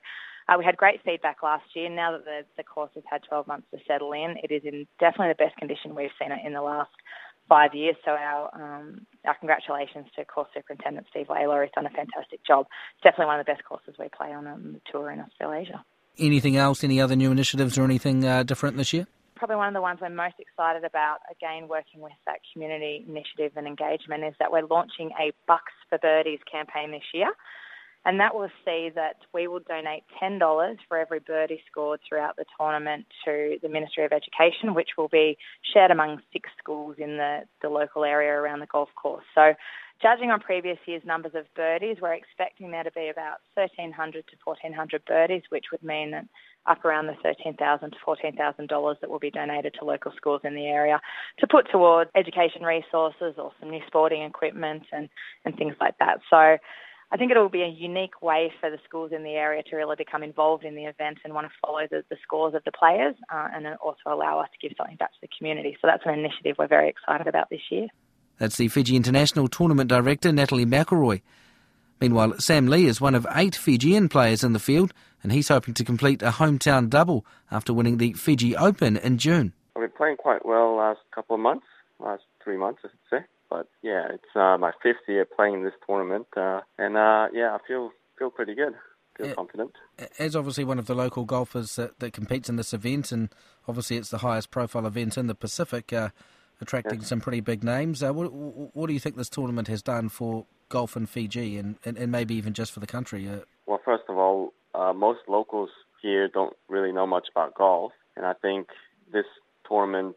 uh, 0.49 0.57
we 0.57 0.65
had 0.65 0.77
great 0.77 1.01
feedback 1.03 1.43
last 1.43 1.65
year. 1.75 1.89
Now 1.89 2.11
that 2.13 2.25
the, 2.25 2.41
the 2.57 2.63
course 2.63 2.91
has 2.95 3.03
had 3.09 3.21
12 3.27 3.47
months 3.47 3.67
to 3.71 3.79
settle 3.87 4.13
in, 4.13 4.35
it 4.43 4.51
is 4.51 4.63
in 4.65 4.87
definitely 4.99 5.29
the 5.29 5.43
best 5.43 5.55
condition 5.57 5.95
we've 5.95 6.09
seen 6.19 6.31
it 6.31 6.39
in 6.45 6.53
the 6.53 6.61
last 6.61 6.91
five 7.47 7.73
years. 7.73 7.95
So 8.05 8.11
our 8.11 8.49
um, 8.53 9.05
our 9.25 9.35
congratulations 9.35 10.07
to 10.15 10.25
course 10.25 10.49
superintendent 10.53 11.07
Steve 11.09 11.27
Laylor. 11.27 11.63
He's 11.63 11.73
done 11.73 11.85
a 11.85 11.89
fantastic 11.89 12.45
job. 12.45 12.67
It's 12.95 13.03
definitely 13.03 13.27
one 13.27 13.39
of 13.39 13.45
the 13.45 13.51
best 13.51 13.65
courses 13.65 13.95
we 13.99 14.07
play 14.15 14.33
on 14.33 14.47
on 14.47 14.73
the 14.73 14.81
tour 14.91 15.11
in 15.11 15.19
Australasia. 15.19 15.83
Anything 16.17 16.57
else? 16.57 16.83
Any 16.83 16.99
other 16.99 17.15
new 17.15 17.31
initiatives 17.31 17.77
or 17.77 17.83
anything 17.83 18.25
uh, 18.25 18.43
different 18.43 18.77
this 18.77 18.93
year? 18.93 19.07
Probably 19.35 19.55
one 19.55 19.69
of 19.69 19.73
the 19.73 19.81
ones 19.81 19.99
we're 20.01 20.09
most 20.09 20.35
excited 20.37 20.83
about, 20.83 21.19
again, 21.31 21.69
working 21.69 22.01
with 22.01 22.11
that 22.25 22.39
community 22.51 23.05
initiative 23.07 23.53
and 23.55 23.65
engagement, 23.65 24.25
is 24.25 24.33
that 24.39 24.51
we're 24.51 24.67
launching 24.69 25.11
a 25.17 25.31
Bucks 25.47 25.71
for 25.87 25.97
Birdies 25.97 26.41
campaign 26.51 26.91
this 26.91 27.07
year. 27.13 27.31
And 28.05 28.19
that 28.19 28.33
will 28.33 28.49
see 28.63 28.89
that 28.95 29.17
we 29.33 29.47
will 29.47 29.59
donate 29.59 30.03
$10 30.21 30.77
for 30.87 30.97
every 30.97 31.19
birdie 31.19 31.61
scored 31.69 31.99
throughout 32.07 32.37
the 32.37 32.45
tournament 32.57 33.05
to 33.25 33.57
the 33.61 33.69
Ministry 33.69 34.05
of 34.05 34.13
Education, 34.13 34.73
which 34.73 34.89
will 34.97 35.09
be 35.09 35.37
shared 35.73 35.91
among 35.91 36.21
six 36.31 36.49
schools 36.57 36.95
in 36.97 37.17
the, 37.17 37.41
the 37.61 37.69
local 37.69 38.05
area 38.05 38.31
around 38.31 38.59
the 38.59 38.67
golf 38.67 38.89
course. 38.95 39.25
So, 39.35 39.53
judging 40.01 40.31
on 40.31 40.39
previous 40.39 40.77
year's 40.85 41.03
numbers 41.05 41.33
of 41.35 41.43
birdies, 41.55 41.97
we're 42.01 42.13
expecting 42.13 42.71
there 42.71 42.83
to 42.83 42.91
be 42.91 43.09
about 43.09 43.39
1,300 43.55 44.25
to 44.27 44.35
1,400 44.45 45.03
birdies, 45.03 45.41
which 45.49 45.65
would 45.71 45.83
mean 45.83 46.11
that 46.11 46.25
up 46.67 46.85
around 46.85 47.07
the 47.07 47.15
13,000 47.21 47.91
to 47.91 47.97
$14,000 48.07 48.99
that 49.01 49.09
will 49.09 49.19
be 49.19 49.31
donated 49.31 49.75
to 49.77 49.85
local 49.85 50.13
schools 50.15 50.41
in 50.45 50.55
the 50.55 50.67
area 50.67 51.01
to 51.39 51.47
put 51.47 51.69
towards 51.69 52.09
education 52.15 52.63
resources 52.63 53.35
or 53.37 53.51
some 53.59 53.69
new 53.69 53.81
sporting 53.87 54.23
equipment 54.23 54.83
and, 54.93 55.09
and 55.43 55.57
things 55.57 55.75
like 55.81 55.97
that. 55.99 56.19
So 56.29 56.57
I 57.11 57.17
think 57.17 57.31
it'll 57.31 57.49
be 57.49 57.63
a 57.63 57.67
unique 57.67 58.21
way 58.21 58.51
for 58.59 58.69
the 58.69 58.77
schools 58.87 59.11
in 59.11 59.23
the 59.23 59.31
area 59.31 59.63
to 59.63 59.75
really 59.75 59.95
become 59.95 60.21
involved 60.21 60.63
in 60.63 60.75
the 60.75 60.85
event 60.85 61.17
and 61.23 61.33
want 61.33 61.47
to 61.47 61.53
follow 61.59 61.87
the, 61.89 62.03
the 62.09 62.17
scores 62.21 62.53
of 62.53 62.63
the 62.65 62.71
players 62.71 63.15
uh, 63.33 63.47
and 63.53 63.65
also 63.81 64.01
allow 64.07 64.39
us 64.39 64.49
to 64.53 64.67
give 64.67 64.75
something 64.77 64.95
back 64.97 65.11
to 65.13 65.17
the 65.21 65.29
community. 65.35 65.75
So 65.81 65.87
that's 65.87 66.03
an 66.05 66.13
initiative 66.13 66.57
we're 66.59 66.67
very 66.67 66.87
excited 66.87 67.25
about 67.25 67.49
this 67.49 67.61
year. 67.71 67.87
That's 68.37 68.57
the 68.57 68.67
Fiji 68.67 68.95
International 68.95 69.47
Tournament 69.47 69.89
Director, 69.89 70.31
Natalie 70.31 70.67
McElroy. 70.67 71.21
Meanwhile, 71.99 72.39
Sam 72.39 72.67
Lee 72.67 72.85
is 72.85 73.01
one 73.01 73.15
of 73.15 73.27
eight 73.35 73.55
Fijian 73.55 74.07
players 74.07 74.43
in 74.43 74.53
the 74.53 74.59
field, 74.59 74.93
and 75.21 75.31
he's 75.31 75.49
hoping 75.49 75.73
to 75.73 75.83
complete 75.83 76.21
a 76.21 76.29
hometown 76.29 76.89
double 76.89 77.25
after 77.51 77.73
winning 77.73 77.97
the 77.97 78.13
Fiji 78.13 78.55
Open 78.55 78.95
in 78.95 79.17
June. 79.17 79.53
I've 79.75 79.81
been 79.81 79.91
playing 79.97 80.17
quite 80.17 80.45
well 80.45 80.75
last 80.75 80.99
couple 81.13 81.35
of 81.35 81.41
months, 81.41 81.65
last 81.99 82.23
three 82.41 82.55
months, 82.55 82.81
I 82.85 82.89
should 82.89 82.99
say. 83.09 83.25
But 83.49 83.67
yeah, 83.81 84.07
it's 84.13 84.35
uh, 84.35 84.57
my 84.57 84.71
fifth 84.83 85.07
year 85.07 85.25
playing 85.25 85.63
this 85.63 85.73
tournament, 85.85 86.27
uh, 86.37 86.61
and 86.77 86.95
uh, 86.95 87.27
yeah, 87.33 87.55
I 87.55 87.67
feel 87.67 87.91
feel 88.17 88.29
pretty 88.29 88.53
good. 88.53 88.73
Feel 89.17 89.27
yeah. 89.27 89.33
confident. 89.33 89.71
As 90.19 90.35
obviously 90.35 90.63
one 90.63 90.79
of 90.79 90.85
the 90.85 90.93
local 90.93 91.25
golfers 91.25 91.75
that, 91.75 91.99
that, 91.99 92.13
competes 92.13 92.47
in 92.47 92.57
this 92.57 92.73
event, 92.73 93.11
and 93.11 93.29
obviously 93.67 93.97
it's 93.97 94.09
the 94.09 94.19
highest 94.19 94.51
profile 94.51 94.85
event 94.85 95.17
in 95.17 95.27
the 95.27 95.35
Pacific, 95.35 95.91
uh, 95.91 96.09
attracting 96.61 96.99
yes. 96.99 97.09
some 97.09 97.19
pretty 97.19 97.41
big 97.41 97.63
names. 97.63 98.03
Uh, 98.03 98.13
what, 98.13 98.31
what 98.31 98.87
do 98.87 98.93
you 98.93 98.99
think 98.99 99.17
this 99.17 99.29
tournament 99.29 99.67
has 99.67 99.81
done 99.81 100.09
for 100.09 100.45
golf 100.69 100.95
in 100.95 101.05
Fiji, 101.05 101.57
and, 101.57 101.77
and, 101.83 101.97
and 101.97 102.11
maybe 102.11 102.35
even 102.35 102.53
just 102.53 102.71
for 102.71 102.79
the 102.79 102.87
country? 102.87 103.27
Uh, 103.27 103.39
well, 103.65 103.81
first 103.83 104.03
of 104.09 104.17
all, 104.17 104.53
most 104.95 105.21
locals 105.27 105.69
here 106.01 106.27
don't 106.27 106.55
really 106.67 106.91
know 106.91 107.07
much 107.07 107.27
about 107.31 107.55
golf, 107.55 107.91
and 108.15 108.25
I 108.25 108.33
think 108.33 108.67
this 109.11 109.25
tournament 109.67 110.15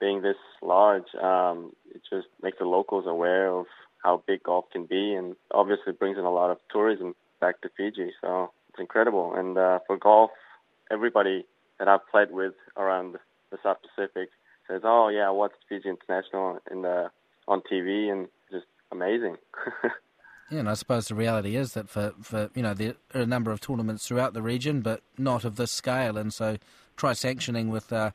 being 0.00 0.22
this 0.22 0.36
large, 0.62 1.14
um, 1.22 1.72
it 1.94 2.02
just 2.10 2.28
makes 2.42 2.58
the 2.58 2.64
locals 2.64 3.04
aware 3.06 3.48
of 3.48 3.66
how 4.02 4.22
big 4.26 4.42
golf 4.42 4.66
can 4.72 4.86
be, 4.86 5.14
and 5.14 5.36
obviously 5.52 5.92
brings 5.92 6.18
in 6.18 6.24
a 6.24 6.30
lot 6.30 6.50
of 6.50 6.58
tourism 6.70 7.14
back 7.40 7.60
to 7.62 7.68
Fiji. 7.76 8.12
So 8.20 8.50
it's 8.70 8.80
incredible. 8.80 9.34
And 9.34 9.56
uh, 9.58 9.80
for 9.86 9.96
golf, 9.96 10.30
everybody 10.90 11.46
that 11.78 11.88
I've 11.88 12.06
played 12.10 12.30
with 12.30 12.54
around 12.76 13.16
the 13.50 13.58
South 13.62 13.78
Pacific 13.82 14.30
says, 14.68 14.82
"Oh 14.84 15.08
yeah, 15.08 15.28
I 15.28 15.30
watched 15.30 15.56
Fiji 15.68 15.88
International 15.88 16.58
in 16.70 16.82
the 16.82 17.10
on 17.48 17.62
TV, 17.70 18.10
and 18.12 18.28
just 18.50 18.66
amazing." 18.92 19.36
yeah, 20.50 20.60
and 20.60 20.68
I 20.68 20.74
suppose 20.74 21.08
the 21.08 21.14
reality 21.14 21.56
is 21.56 21.72
that 21.72 21.88
for, 21.88 22.14
for 22.22 22.50
you 22.54 22.62
know 22.62 22.74
there 22.74 22.94
are 23.14 23.22
a 23.22 23.26
number 23.26 23.50
of 23.50 23.60
tournaments 23.60 24.06
throughout 24.06 24.34
the 24.34 24.42
region, 24.42 24.80
but 24.80 25.02
not 25.18 25.44
of 25.44 25.56
this 25.56 25.72
scale, 25.72 26.16
and 26.16 26.32
so 26.32 26.58
try 26.96 27.12
sanctioning 27.12 27.70
with. 27.70 27.92
Uh, 27.92 28.10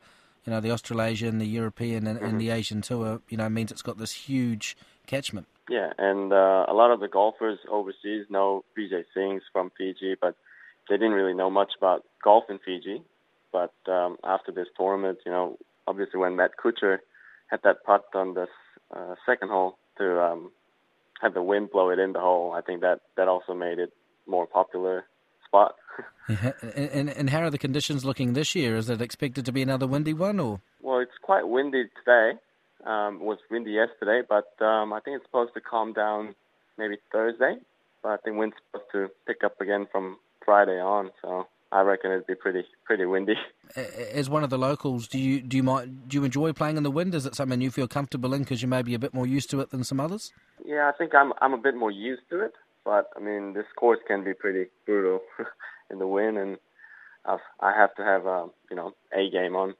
you 0.45 0.51
know, 0.51 0.59
the 0.59 0.71
Australasian, 0.71 1.37
the 1.37 1.45
European, 1.45 2.07
and, 2.07 2.17
mm-hmm. 2.17 2.27
and 2.27 2.41
the 2.41 2.47
mm-hmm. 2.47 2.57
Asian 2.57 2.81
tour, 2.81 3.21
you 3.29 3.37
know, 3.37 3.49
means 3.49 3.71
it's 3.71 3.81
got 3.81 3.97
this 3.97 4.11
huge 4.11 4.75
catchment. 5.07 5.47
Yeah, 5.69 5.93
and 5.97 6.33
uh, 6.33 6.65
a 6.67 6.73
lot 6.73 6.91
of 6.91 6.99
the 6.99 7.07
golfers 7.07 7.59
overseas 7.69 8.25
know 8.29 8.65
Vijay 8.77 9.05
Singh's 9.13 9.43
from 9.53 9.71
Fiji, 9.77 10.15
but 10.19 10.35
they 10.89 10.97
didn't 10.97 11.13
really 11.13 11.33
know 11.33 11.49
much 11.49 11.71
about 11.77 12.03
golf 12.23 12.45
in 12.49 12.59
Fiji. 12.59 13.03
But 13.51 13.73
um, 13.87 14.17
after 14.23 14.51
this 14.51 14.67
tournament, 14.77 15.19
you 15.25 15.31
know, 15.31 15.57
obviously 15.87 16.19
when 16.19 16.35
Matt 16.35 16.51
Kuchar 16.61 16.99
had 17.47 17.61
that 17.63 17.83
putt 17.83 18.05
on 18.13 18.33
the 18.33 18.47
uh, 18.95 19.15
second 19.25 19.49
hole 19.49 19.77
to 19.97 20.21
um, 20.21 20.51
have 21.21 21.33
the 21.33 21.43
wind 21.43 21.71
blow 21.71 21.89
it 21.89 21.99
in 21.99 22.13
the 22.13 22.19
hole, 22.19 22.53
I 22.53 22.61
think 22.61 22.81
that 22.81 23.01
that 23.17 23.27
also 23.27 23.53
made 23.53 23.79
it 23.79 23.93
more 24.27 24.47
popular 24.47 25.05
spot. 25.51 25.75
and, 26.75 27.09
and 27.09 27.29
how 27.29 27.41
are 27.41 27.49
the 27.49 27.57
conditions 27.57 28.05
looking 28.05 28.33
this 28.33 28.55
year? 28.55 28.77
Is 28.77 28.89
it 28.89 29.01
expected 29.01 29.45
to 29.45 29.51
be 29.51 29.61
another 29.61 29.85
windy 29.85 30.13
one, 30.13 30.39
or? 30.39 30.61
Well, 30.81 30.99
it's 30.99 31.11
quite 31.21 31.47
windy 31.47 31.83
today. 31.99 32.39
Um, 32.85 33.15
it 33.15 33.21
was 33.21 33.37
windy 33.49 33.71
yesterday, 33.71 34.21
but 34.27 34.53
um, 34.63 34.93
I 34.93 35.01
think 35.01 35.17
it's 35.17 35.25
supposed 35.25 35.53
to 35.55 35.61
calm 35.61 35.93
down 35.93 36.35
maybe 36.77 36.95
Thursday. 37.11 37.55
But 38.01 38.09
I 38.09 38.17
think 38.17 38.37
wind's 38.37 38.55
supposed 38.71 38.91
to 38.93 39.09
pick 39.27 39.43
up 39.43 39.59
again 39.61 39.87
from 39.91 40.17
Friday 40.43 40.79
on. 40.79 41.11
So 41.21 41.47
I 41.71 41.81
reckon 41.81 42.11
it'd 42.11 42.25
be 42.25 42.35
pretty 42.35 42.63
pretty 42.85 43.05
windy. 43.05 43.35
As 43.75 44.29
one 44.29 44.43
of 44.43 44.49
the 44.49 44.57
locals, 44.57 45.07
do 45.07 45.19
you 45.19 45.41
do 45.41 45.57
you 45.57 45.63
might 45.63 46.07
do 46.07 46.17
you 46.17 46.23
enjoy 46.23 46.53
playing 46.53 46.77
in 46.77 46.83
the 46.83 46.91
wind? 46.91 47.13
Is 47.13 47.25
it 47.25 47.35
something 47.35 47.61
you 47.61 47.69
feel 47.69 47.87
comfortable 47.87 48.33
in 48.33 48.41
because 48.41 48.61
you 48.61 48.67
may 48.67 48.81
be 48.81 48.95
a 48.95 48.99
bit 48.99 49.13
more 49.13 49.27
used 49.27 49.49
to 49.51 49.59
it 49.59 49.69
than 49.69 49.83
some 49.83 49.99
others? 49.99 50.33
Yeah, 50.65 50.89
I 50.91 50.97
think 50.97 51.13
I'm 51.13 51.33
I'm 51.41 51.53
a 51.53 51.57
bit 51.57 51.75
more 51.75 51.91
used 51.91 52.23
to 52.31 52.39
it. 52.41 52.53
But 52.83 53.09
I 53.15 53.19
mean, 53.19 53.53
this 53.53 53.65
course 53.75 53.99
can 54.07 54.23
be 54.23 54.33
pretty 54.33 54.69
brutal 54.85 55.21
in 55.91 55.99
the 55.99 56.07
wind, 56.07 56.37
and 56.37 56.57
I've, 57.25 57.39
I 57.59 57.73
have 57.73 57.93
to 57.95 58.03
have 58.03 58.25
a 58.25 58.29
um, 58.29 58.51
you 58.69 58.75
know 58.75 58.93
a 59.15 59.29
game 59.29 59.55
on 59.55 59.75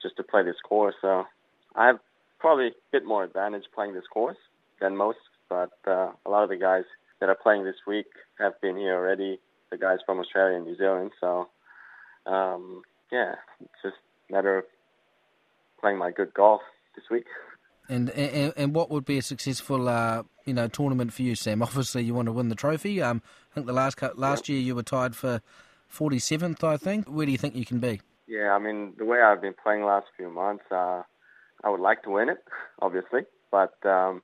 just 0.00 0.16
to 0.16 0.22
play 0.22 0.42
this 0.42 0.60
course. 0.66 0.94
So 1.00 1.24
I 1.76 1.86
have 1.86 1.98
probably 2.38 2.68
a 2.68 2.72
bit 2.90 3.04
more 3.04 3.24
advantage 3.24 3.64
playing 3.74 3.94
this 3.94 4.06
course 4.12 4.38
than 4.80 4.96
most. 4.96 5.18
But 5.48 5.72
uh, 5.86 6.12
a 6.24 6.30
lot 6.30 6.42
of 6.42 6.48
the 6.48 6.56
guys 6.56 6.84
that 7.20 7.28
are 7.28 7.34
playing 7.34 7.64
this 7.64 7.76
week 7.86 8.06
have 8.38 8.60
been 8.60 8.76
here 8.76 8.94
already. 8.94 9.38
The 9.70 9.78
guys 9.78 9.98
from 10.04 10.18
Australia 10.18 10.56
and 10.56 10.66
New 10.66 10.76
Zealand. 10.76 11.12
So 11.20 11.48
um, 12.26 12.82
yeah, 13.10 13.34
it's 13.60 13.82
just 13.82 13.96
a 14.28 14.32
matter 14.32 14.58
of 14.58 14.64
playing 15.80 15.98
my 15.98 16.10
good 16.10 16.32
golf 16.34 16.62
this 16.94 17.04
week. 17.10 17.26
And, 17.92 18.08
and 18.10 18.54
and 18.56 18.74
what 18.74 18.90
would 18.90 19.04
be 19.04 19.18
a 19.18 19.22
successful 19.22 19.86
uh, 19.86 20.22
you 20.46 20.54
know 20.54 20.66
tournament 20.66 21.12
for 21.12 21.20
you, 21.22 21.34
Sam? 21.34 21.62
Obviously, 21.68 22.02
you 22.02 22.14
want 22.14 22.26
to 22.26 22.32
win 22.32 22.48
the 22.48 22.54
trophy. 22.54 23.02
Um, 23.02 23.20
I 23.50 23.54
think 23.54 23.66
the 23.66 23.74
last 23.74 24.00
last 24.16 24.48
year 24.48 24.60
you 24.60 24.74
were 24.74 24.82
tied 24.82 25.14
for 25.14 25.42
47th. 25.94 26.64
I 26.64 26.78
think. 26.78 27.06
Where 27.06 27.26
do 27.26 27.32
you 27.32 27.38
think 27.38 27.54
you 27.54 27.66
can 27.66 27.80
be? 27.80 28.00
Yeah, 28.26 28.52
I 28.52 28.58
mean 28.58 28.94
the 28.96 29.04
way 29.04 29.20
I've 29.20 29.42
been 29.42 29.54
playing 29.62 29.84
last 29.84 30.06
few 30.16 30.30
months, 30.30 30.64
uh, 30.70 31.02
I 31.62 31.68
would 31.68 31.80
like 31.80 32.02
to 32.04 32.10
win 32.10 32.30
it, 32.30 32.42
obviously, 32.80 33.26
but 33.50 33.74
um, 33.84 34.22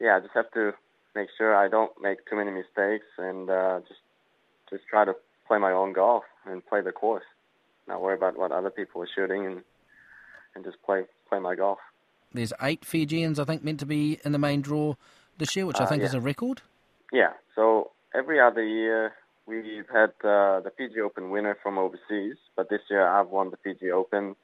yeah, 0.00 0.16
I 0.16 0.20
just 0.20 0.34
have 0.34 0.50
to 0.52 0.72
make 1.14 1.28
sure 1.38 1.54
I 1.54 1.68
don't 1.68 1.92
make 2.02 2.18
too 2.28 2.34
many 2.34 2.50
mistakes 2.50 3.06
and 3.16 3.48
uh, 3.48 3.78
just 3.86 4.00
just 4.70 4.82
try 4.90 5.04
to 5.04 5.14
play 5.46 5.58
my 5.58 5.70
own 5.70 5.92
golf 5.92 6.24
and 6.46 6.66
play 6.66 6.80
the 6.80 6.90
course. 6.90 7.24
Not 7.86 8.02
worry 8.02 8.16
about 8.16 8.36
what 8.36 8.50
other 8.50 8.70
people 8.70 9.02
are 9.02 9.08
shooting 9.14 9.46
and 9.46 9.62
and 10.56 10.64
just 10.64 10.82
play 10.82 11.02
play 11.28 11.38
my 11.38 11.54
golf. 11.54 11.78
There's 12.32 12.52
eight 12.62 12.84
Fijians, 12.84 13.38
I 13.38 13.44
think, 13.44 13.64
meant 13.64 13.80
to 13.80 13.86
be 13.86 14.20
in 14.24 14.32
the 14.32 14.38
main 14.38 14.60
draw 14.60 14.94
this 15.38 15.56
year, 15.56 15.66
which 15.66 15.80
I 15.80 15.84
uh, 15.84 15.86
think 15.86 16.00
yeah. 16.02 16.08
is 16.08 16.14
a 16.14 16.20
record. 16.20 16.62
Yeah. 17.12 17.32
So 17.54 17.90
every 18.14 18.40
other 18.40 18.64
year 18.64 19.14
we've 19.46 19.88
had 19.92 20.10
uh, 20.22 20.60
the 20.60 20.72
Fiji 20.76 21.00
Open 21.00 21.30
winner 21.30 21.56
from 21.62 21.78
overseas, 21.78 22.36
but 22.56 22.68
this 22.68 22.82
year 22.90 23.06
I've 23.06 23.28
won 23.28 23.50
the 23.50 23.56
Fiji 23.56 23.90
Open, 23.90 24.36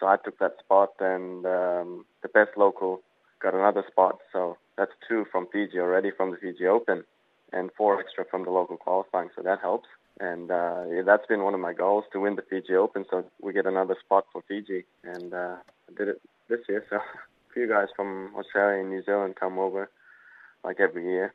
so 0.00 0.06
I 0.06 0.16
took 0.16 0.38
that 0.38 0.56
spot, 0.58 0.94
and 1.00 1.46
um, 1.46 2.04
the 2.22 2.28
best 2.28 2.50
local 2.56 3.02
got 3.40 3.54
another 3.54 3.84
spot. 3.90 4.18
So 4.32 4.56
that's 4.76 4.92
two 5.08 5.26
from 5.30 5.46
Fiji 5.52 5.78
already 5.78 6.10
from 6.10 6.32
the 6.32 6.36
Fiji 6.36 6.66
Open, 6.66 7.04
and 7.52 7.70
four 7.76 8.00
extra 8.00 8.24
from 8.24 8.44
the 8.44 8.50
local 8.50 8.76
qualifying. 8.76 9.28
So 9.36 9.42
that 9.42 9.60
helps. 9.60 9.88
And 10.20 10.50
uh, 10.50 10.84
yeah, 10.90 11.02
that's 11.06 11.26
been 11.26 11.44
one 11.44 11.54
of 11.54 11.60
my 11.60 11.72
goals 11.72 12.04
to 12.12 12.20
win 12.20 12.34
the 12.34 12.42
Fiji 12.42 12.74
Open, 12.74 13.04
so 13.08 13.24
we 13.40 13.52
get 13.52 13.66
another 13.66 13.96
spot 14.04 14.26
for 14.32 14.42
Fiji, 14.48 14.84
and 15.04 15.32
uh, 15.32 15.56
I 15.88 15.92
did 15.96 16.08
it 16.08 16.20
this 16.48 16.60
year. 16.68 16.84
So 16.90 16.96
a 16.96 17.52
few 17.52 17.68
guys 17.68 17.88
from 17.94 18.34
Australia 18.36 18.80
and 18.80 18.90
New 18.90 19.02
Zealand 19.04 19.36
come 19.38 19.58
over 19.58 19.90
like 20.64 20.80
every 20.80 21.04
year, 21.04 21.34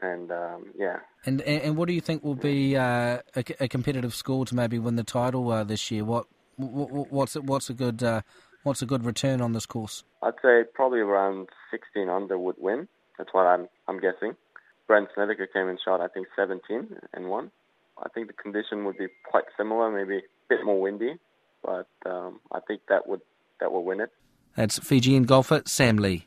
and 0.00 0.30
um, 0.30 0.66
yeah. 0.76 0.98
And, 1.26 1.40
and 1.42 1.76
what 1.76 1.88
do 1.88 1.94
you 1.94 2.00
think 2.00 2.24
will 2.24 2.34
be 2.34 2.76
uh, 2.76 3.18
a, 3.36 3.44
a, 3.60 3.68
competitive 3.68 4.14
score 4.14 4.46
to 4.46 4.54
maybe 4.54 4.78
win 4.78 4.96
the 4.96 5.04
title 5.04 5.50
uh, 5.50 5.64
this 5.64 5.90
year? 5.90 6.04
What, 6.04 6.26
what 6.56 7.12
what's 7.12 7.34
what's 7.34 7.68
a 7.70 7.74
good 7.74 8.02
uh, 8.02 8.22
what's 8.62 8.82
a 8.82 8.86
good 8.86 9.04
return 9.04 9.40
on 9.40 9.52
this 9.52 9.66
course? 9.66 10.04
I'd 10.22 10.34
say 10.42 10.64
probably 10.74 11.00
around 11.00 11.48
16 11.70 12.08
under 12.08 12.38
would 12.38 12.56
win. 12.58 12.88
That's 13.18 13.30
what 13.32 13.46
I'm 13.46 13.68
I'm 13.88 14.00
guessing. 14.00 14.34
Brandt 14.86 15.08
Snedeker 15.14 15.46
came 15.46 15.68
in 15.68 15.78
shot 15.84 16.00
I 16.00 16.08
think 16.08 16.26
17 16.36 16.88
and 17.14 17.28
won. 17.28 17.50
I 18.02 18.08
think 18.08 18.28
the 18.28 18.32
condition 18.32 18.84
would 18.86 18.96
be 18.96 19.08
quite 19.24 19.44
similar, 19.56 19.90
maybe 19.90 20.18
a 20.18 20.22
bit 20.48 20.64
more 20.64 20.80
windy, 20.80 21.18
but 21.62 21.86
um, 22.06 22.40
I 22.50 22.60
think 22.66 22.80
that 22.88 23.06
would 23.06 23.20
that 23.60 23.72
will 23.72 23.84
win 23.84 24.00
it. 24.00 24.10
That's 24.56 24.78
Fijian 24.78 25.24
golfer 25.24 25.62
Sam 25.66 25.96
Lee. 25.96 26.26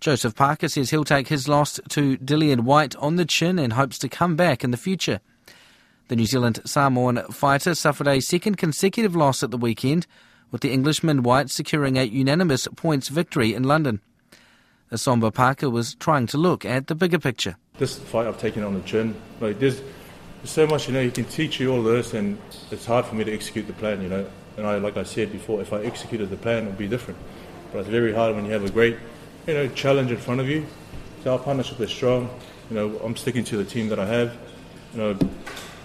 Joseph 0.00 0.34
Parker 0.34 0.68
says 0.68 0.90
he'll 0.90 1.04
take 1.04 1.28
his 1.28 1.48
loss 1.48 1.80
to 1.88 2.18
Dillian 2.18 2.60
Whyte 2.60 2.94
on 2.96 3.16
the 3.16 3.24
chin 3.24 3.58
and 3.58 3.72
hopes 3.72 3.98
to 4.00 4.08
come 4.08 4.36
back 4.36 4.62
in 4.62 4.70
the 4.70 4.76
future. 4.76 5.20
The 6.08 6.16
New 6.16 6.26
Zealand 6.26 6.60
Samoan 6.66 7.22
fighter 7.30 7.74
suffered 7.74 8.06
a 8.06 8.20
second 8.20 8.58
consecutive 8.58 9.16
loss 9.16 9.42
at 9.42 9.50
the 9.50 9.56
weekend, 9.56 10.06
with 10.50 10.60
the 10.60 10.72
Englishman 10.72 11.22
Whyte 11.22 11.48
securing 11.48 11.96
a 11.96 12.04
unanimous 12.04 12.68
points 12.76 13.08
victory 13.08 13.54
in 13.54 13.62
London. 13.62 14.02
Asomba 14.92 15.32
Parker 15.32 15.70
was 15.70 15.94
trying 15.94 16.26
to 16.26 16.36
look 16.36 16.66
at 16.66 16.88
the 16.88 16.94
bigger 16.94 17.18
picture. 17.18 17.56
This 17.78 17.98
fight 17.98 18.26
I've 18.26 18.38
taken 18.38 18.62
on 18.62 18.74
the 18.74 18.82
chin. 18.82 19.14
Like 19.40 19.58
there's, 19.58 19.80
there's 20.44 20.52
so 20.52 20.66
much, 20.66 20.88
you 20.88 20.92
know, 20.92 21.02
he 21.02 21.10
can 21.10 21.24
teach 21.24 21.58
you 21.58 21.72
all 21.72 21.82
this, 21.82 22.12
and 22.12 22.38
it's 22.70 22.84
hard 22.84 23.06
for 23.06 23.14
me 23.14 23.24
to 23.24 23.32
execute 23.32 23.66
the 23.66 23.72
plan, 23.72 24.02
you 24.02 24.10
know. 24.10 24.28
And 24.58 24.66
I, 24.66 24.76
like 24.76 24.98
I 24.98 25.02
said 25.02 25.32
before, 25.32 25.62
if 25.62 25.72
I 25.72 25.80
executed 25.80 26.28
the 26.28 26.36
plan, 26.36 26.64
it 26.64 26.66
would 26.66 26.76
be 26.76 26.86
different. 26.86 27.18
But 27.72 27.78
it's 27.78 27.88
very 27.88 28.12
hard 28.12 28.36
when 28.36 28.44
you 28.44 28.52
have 28.52 28.62
a 28.62 28.68
great, 28.68 28.98
you 29.46 29.54
know, 29.54 29.68
challenge 29.68 30.10
in 30.10 30.18
front 30.18 30.42
of 30.42 30.48
you. 30.50 30.66
So 31.22 31.32
our 31.32 31.38
partnership 31.38 31.80
is 31.80 31.88
strong. 31.88 32.28
You 32.68 32.76
know, 32.76 32.98
I'm 33.02 33.16
sticking 33.16 33.42
to 33.44 33.56
the 33.56 33.64
team 33.64 33.88
that 33.88 33.98
I 33.98 34.04
have. 34.04 34.36
You 34.92 34.98
know, 34.98 35.18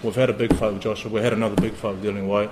we've 0.02 0.14
had 0.14 0.28
a 0.28 0.34
big 0.34 0.54
fight 0.54 0.74
with 0.74 0.82
Joshua. 0.82 1.10
We 1.10 1.22
had 1.22 1.32
another 1.32 1.56
big 1.56 1.72
fight 1.72 1.94
with 1.94 2.04
Dillian 2.04 2.26
Whyte. 2.26 2.50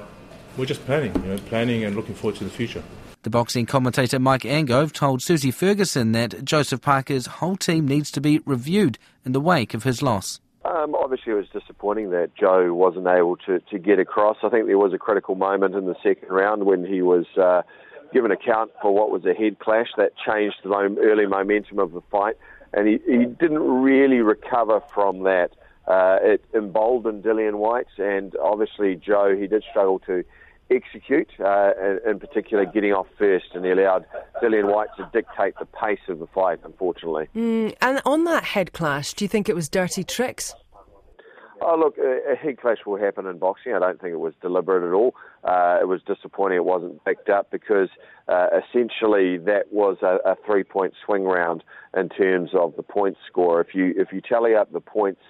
We're 0.56 0.64
just 0.64 0.86
planning, 0.86 1.14
you 1.14 1.32
know, 1.32 1.36
planning 1.36 1.84
and 1.84 1.94
looking 1.94 2.14
forward 2.14 2.36
to 2.38 2.44
the 2.44 2.50
future. 2.50 2.82
The 3.22 3.28
boxing 3.28 3.66
commentator 3.66 4.18
Mike 4.18 4.44
Angove 4.44 4.94
told 4.94 5.20
Susie 5.20 5.50
Ferguson 5.50 6.12
that 6.12 6.42
Joseph 6.42 6.80
Parker's 6.80 7.26
whole 7.26 7.56
team 7.56 7.86
needs 7.86 8.10
to 8.12 8.22
be 8.22 8.40
reviewed 8.46 8.98
in 9.26 9.32
the 9.32 9.40
wake 9.40 9.74
of 9.74 9.82
his 9.82 10.00
loss. 10.00 10.40
Um, 10.68 10.94
obviously, 10.94 11.32
it 11.32 11.36
was 11.36 11.48
disappointing 11.48 12.10
that 12.10 12.34
Joe 12.34 12.74
wasn't 12.74 13.06
able 13.06 13.36
to, 13.46 13.60
to 13.60 13.78
get 13.78 13.98
across. 13.98 14.36
I 14.42 14.50
think 14.50 14.66
there 14.66 14.76
was 14.76 14.92
a 14.92 14.98
critical 14.98 15.34
moment 15.34 15.74
in 15.74 15.86
the 15.86 15.96
second 16.02 16.28
round 16.28 16.64
when 16.64 16.84
he 16.84 17.00
was 17.00 17.24
uh, 17.40 17.62
given 18.12 18.30
account 18.30 18.72
for 18.82 18.94
what 18.94 19.10
was 19.10 19.24
a 19.24 19.32
head 19.32 19.58
clash 19.60 19.88
that 19.96 20.12
changed 20.16 20.56
the 20.62 20.70
early 20.70 21.24
momentum 21.24 21.78
of 21.78 21.92
the 21.92 22.02
fight, 22.10 22.36
and 22.74 22.86
he, 22.86 22.98
he 23.06 23.24
didn't 23.24 23.62
really 23.62 24.20
recover 24.20 24.82
from 24.92 25.22
that. 25.22 25.52
Uh, 25.86 26.18
it 26.20 26.44
emboldened 26.52 27.24
Dillian 27.24 27.54
Whyte, 27.54 27.86
and 27.96 28.36
obviously 28.36 28.94
Joe, 28.94 29.34
he 29.34 29.46
did 29.46 29.64
struggle 29.70 30.00
to 30.00 30.22
execute, 30.70 31.28
uh, 31.40 31.72
in 32.06 32.18
particular 32.18 32.64
getting 32.64 32.92
off 32.92 33.06
first, 33.18 33.46
and 33.54 33.64
he 33.64 33.70
allowed 33.70 34.04
Dillian 34.42 34.72
Whyte 34.72 34.88
to 34.98 35.08
dictate 35.12 35.54
the 35.58 35.66
pace 35.66 36.00
of 36.08 36.18
the 36.18 36.26
fight, 36.26 36.60
unfortunately. 36.64 37.28
Mm, 37.34 37.74
and 37.80 38.02
on 38.04 38.24
that 38.24 38.44
head 38.44 38.72
clash, 38.72 39.14
do 39.14 39.24
you 39.24 39.28
think 39.28 39.48
it 39.48 39.54
was 39.54 39.68
dirty 39.68 40.04
tricks? 40.04 40.54
Oh, 41.60 41.76
look, 41.76 41.96
a, 41.98 42.36
head 42.36 42.60
clash 42.60 42.78
will 42.86 42.98
happen 42.98 43.26
in 43.26 43.38
boxing. 43.38 43.74
I 43.74 43.80
don't 43.80 44.00
think 44.00 44.12
it 44.12 44.20
was 44.20 44.34
deliberate 44.40 44.86
at 44.86 44.94
all. 44.94 45.14
Uh, 45.42 45.78
it 45.80 45.88
was 45.88 46.00
disappointing 46.06 46.56
it 46.56 46.64
wasn't 46.64 47.04
picked 47.04 47.28
up 47.28 47.50
because 47.50 47.88
uh, 48.28 48.46
essentially 48.56 49.38
that 49.38 49.72
was 49.72 49.96
a, 50.02 50.18
a 50.24 50.36
three-point 50.46 50.94
swing 51.04 51.24
round 51.24 51.64
in 51.96 52.08
terms 52.10 52.50
of 52.54 52.76
the 52.76 52.82
point 52.82 53.16
score. 53.26 53.60
If 53.60 53.74
you 53.74 53.92
if 53.96 54.12
you 54.12 54.20
tally 54.20 54.54
up 54.54 54.72
the 54.72 54.80
points 54.80 55.22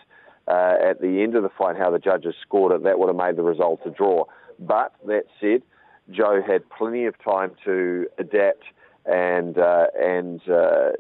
uh, 0.49 0.75
at 0.83 1.00
the 1.00 1.23
end 1.23 1.35
of 1.35 1.42
the 1.42 1.50
fight, 1.57 1.76
how 1.76 1.90
the 1.90 1.99
judges 1.99 2.35
scored 2.42 2.73
it, 2.73 2.83
that 2.83 2.99
would 2.99 3.09
have 3.09 3.16
made 3.16 3.37
the 3.37 3.42
result 3.42 3.80
a 3.87 3.90
draw. 3.90 4.25
But 4.59 4.93
that 5.07 5.25
said, 5.41 5.62
Joe 6.11 6.43
had 6.47 6.69
plenty 6.71 7.07
of 7.07 7.15
time 7.23 7.53
to 7.65 8.07
adapt 8.19 8.65
and 9.05 9.59
uh, 9.59 9.87
and 9.99 10.41
uh, 10.49 10.91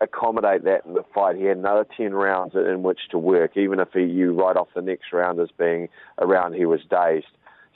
accommodate 0.00 0.64
that 0.64 0.84
in 0.86 0.94
the 0.94 1.04
fight. 1.14 1.36
He 1.36 1.44
had 1.44 1.58
another 1.58 1.86
ten 1.96 2.14
rounds 2.14 2.54
in 2.54 2.82
which 2.82 3.00
to 3.10 3.18
work, 3.18 3.56
even 3.56 3.78
if 3.80 3.88
he, 3.92 4.04
you 4.04 4.32
write 4.32 4.56
off 4.56 4.68
the 4.74 4.82
next 4.82 5.12
round 5.12 5.38
as 5.40 5.50
being 5.58 5.88
a 6.18 6.26
round 6.26 6.54
he 6.54 6.64
was 6.64 6.80
dazed. 6.88 7.26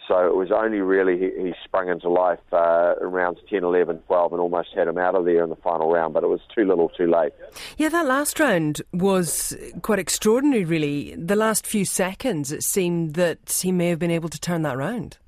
So 0.07 0.27
it 0.27 0.37
was 0.37 0.51
only 0.53 0.81
really 0.81 1.19
he, 1.19 1.43
he 1.43 1.55
sprung 1.65 1.89
into 1.89 2.11
life 2.11 2.41
uh, 2.53 2.95
in 3.01 3.07
rounds 3.09 3.41
10, 3.49 3.65
11, 3.65 4.01
12 4.07 4.33
and 4.33 4.41
almost 4.41 4.69
had 4.75 4.87
him 4.87 4.99
out 4.99 5.15
of 5.15 5.25
there 5.25 5.43
in 5.43 5.49
the 5.49 5.57
final 5.57 5.91
round, 5.91 6.13
but 6.13 6.23
it 6.23 6.29
was 6.29 6.41
too 6.55 6.65
little 6.65 6.91
too 6.91 7.07
late. 7.07 7.33
Yeah, 7.79 7.89
that 7.89 8.07
last 8.07 8.39
round 8.39 8.83
was 8.93 9.57
quite 9.81 9.99
extraordinary, 9.99 10.65
really. 10.65 11.15
The 11.17 11.37
last 11.37 11.67
few 11.67 11.87
seconds, 11.87 12.53
it 12.53 12.63
seemed 12.63 13.15
that 13.15 13.61
he 13.63 13.73
may 13.73 13.89
have 13.89 13.99
been 13.99 14.11
able 14.11 14.29
to 14.29 14.39
turn 14.39 14.63
that 14.63 14.77
round. 14.77 15.19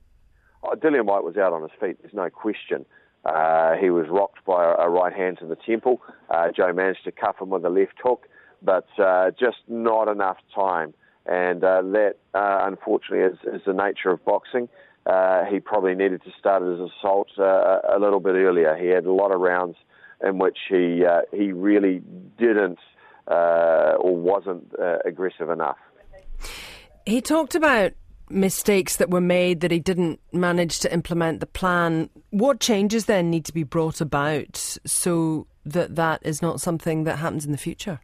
Oh, 0.62 0.74
Dillian 0.74 1.06
Whyte 1.06 1.24
was 1.24 1.36
out 1.36 1.52
on 1.52 1.62
his 1.62 1.70
feet, 1.80 1.96
there's 2.02 2.12
no 2.12 2.28
question. 2.28 2.84
Uh, 3.24 3.74
he 3.80 3.90
was 3.90 4.06
rocked 4.08 4.44
by 4.44 4.62
a, 4.62 4.86
a, 4.86 4.90
right 4.90 5.12
hand 5.12 5.38
to 5.40 5.46
the 5.46 5.56
temple. 5.56 6.00
Uh, 6.30 6.48
Joe 6.56 6.72
managed 6.72 7.02
to 7.04 7.12
cuff 7.12 7.40
him 7.40 7.50
with 7.50 7.64
a 7.64 7.70
left 7.70 7.94
hook, 8.02 8.28
but 8.62 8.86
uh, 9.02 9.30
just 9.32 9.58
not 9.68 10.08
enough 10.08 10.36
time 10.54 10.94
and 11.28 11.62
uh, 11.64 11.82
that 11.82 12.14
uh, 12.34 12.60
unfortunately 12.62 13.20
is, 13.20 13.54
is, 13.54 13.62
the 13.66 13.72
nature 13.72 14.10
of 14.10 14.24
boxing. 14.24 14.68
Uh, 15.06 15.44
he 15.44 15.60
probably 15.60 15.94
needed 15.94 16.22
to 16.24 16.30
start 16.38 16.62
his 16.62 16.80
assault 16.80 17.28
uh, 17.38 17.78
a 17.94 17.98
little 18.00 18.20
bit 18.20 18.34
earlier. 18.34 18.76
He 18.76 18.88
had 18.88 19.04
a 19.04 19.12
lot 19.12 19.32
of 19.32 19.40
rounds 19.40 19.76
in 20.24 20.38
which 20.38 20.58
he 20.68 21.04
uh, 21.04 21.22
he 21.32 21.52
really 21.52 22.02
didn't 22.38 22.78
uh, 23.28 23.94
or 23.98 24.16
wasn't 24.16 24.72
aggressive 25.04 25.50
enough. 25.50 25.78
He 27.04 27.20
talked 27.20 27.54
about 27.54 27.92
mistakes 28.28 28.96
that 28.96 29.10
were 29.10 29.20
made 29.20 29.60
that 29.60 29.70
he 29.70 29.78
didn't 29.78 30.20
manage 30.32 30.80
to 30.80 30.92
implement 30.92 31.40
the 31.40 31.46
plan. 31.46 32.10
What 32.30 32.58
changes 32.60 33.06
then 33.06 33.30
need 33.30 33.44
to 33.44 33.52
be 33.52 33.62
brought 33.62 34.00
about 34.00 34.56
so 34.84 35.46
that 35.64 35.94
that 35.96 36.20
is 36.24 36.42
not 36.42 36.60
something 36.60 37.04
that 37.04 37.18
happens 37.18 37.44
in 37.44 37.52
the 37.52 37.58
future? 37.58 38.00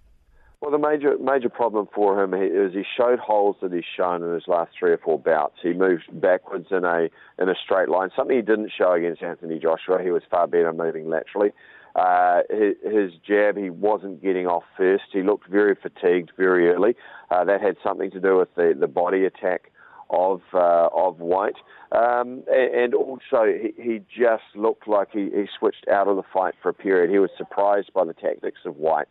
Well, 0.62 0.70
the 0.70 0.78
major 0.78 1.18
major 1.18 1.48
problem 1.48 1.88
for 1.92 2.22
him 2.22 2.32
is 2.34 2.72
he 2.72 2.84
showed 2.96 3.18
holes 3.18 3.56
that 3.62 3.72
he's 3.72 3.82
shown 3.96 4.22
in 4.22 4.32
his 4.32 4.46
last 4.46 4.70
three 4.78 4.92
or 4.92 4.98
four 4.98 5.18
bouts. 5.18 5.56
He 5.60 5.72
moved 5.72 6.04
backwards 6.12 6.68
in 6.70 6.84
a 6.84 7.08
in 7.40 7.48
a 7.48 7.54
straight 7.64 7.88
line, 7.88 8.10
something 8.14 8.36
he 8.36 8.42
didn't 8.42 8.70
show 8.78 8.92
against 8.92 9.24
Anthony 9.24 9.58
Joshua. 9.58 10.00
He 10.00 10.12
was 10.12 10.22
far 10.30 10.46
better 10.46 10.72
moving 10.72 11.10
laterally. 11.10 11.50
Uh, 11.96 12.42
his, 12.48 12.76
his, 12.84 13.12
jab, 13.26 13.56
he 13.56 13.70
wasn't 13.70 14.22
getting 14.22 14.46
off 14.46 14.62
first. 14.76 15.02
He 15.12 15.24
looked 15.24 15.48
very 15.48 15.74
fatigued 15.74 16.30
very 16.38 16.70
early. 16.70 16.94
Uh, 17.28 17.44
that 17.44 17.60
had 17.60 17.76
something 17.82 18.12
to 18.12 18.20
do 18.20 18.38
with 18.38 18.54
the, 18.54 18.72
the 18.78 18.86
body 18.86 19.24
attack 19.24 19.72
of 20.10 20.42
uh, 20.54 20.88
of 20.94 21.18
Whyte, 21.18 21.56
um, 21.90 22.44
and, 22.48 22.94
also 22.94 23.46
he, 23.46 23.72
he, 23.82 24.00
just 24.16 24.44
looked 24.54 24.86
like 24.86 25.08
he, 25.12 25.24
he 25.24 25.46
switched 25.58 25.88
out 25.88 26.06
of 26.06 26.14
the 26.14 26.22
fight 26.32 26.54
for 26.62 26.68
a 26.68 26.74
period. 26.74 27.10
He 27.10 27.18
was 27.18 27.30
surprised 27.36 27.92
by 27.92 28.04
the 28.04 28.14
tactics 28.14 28.60
of 28.64 28.76
Whyte 28.76 29.08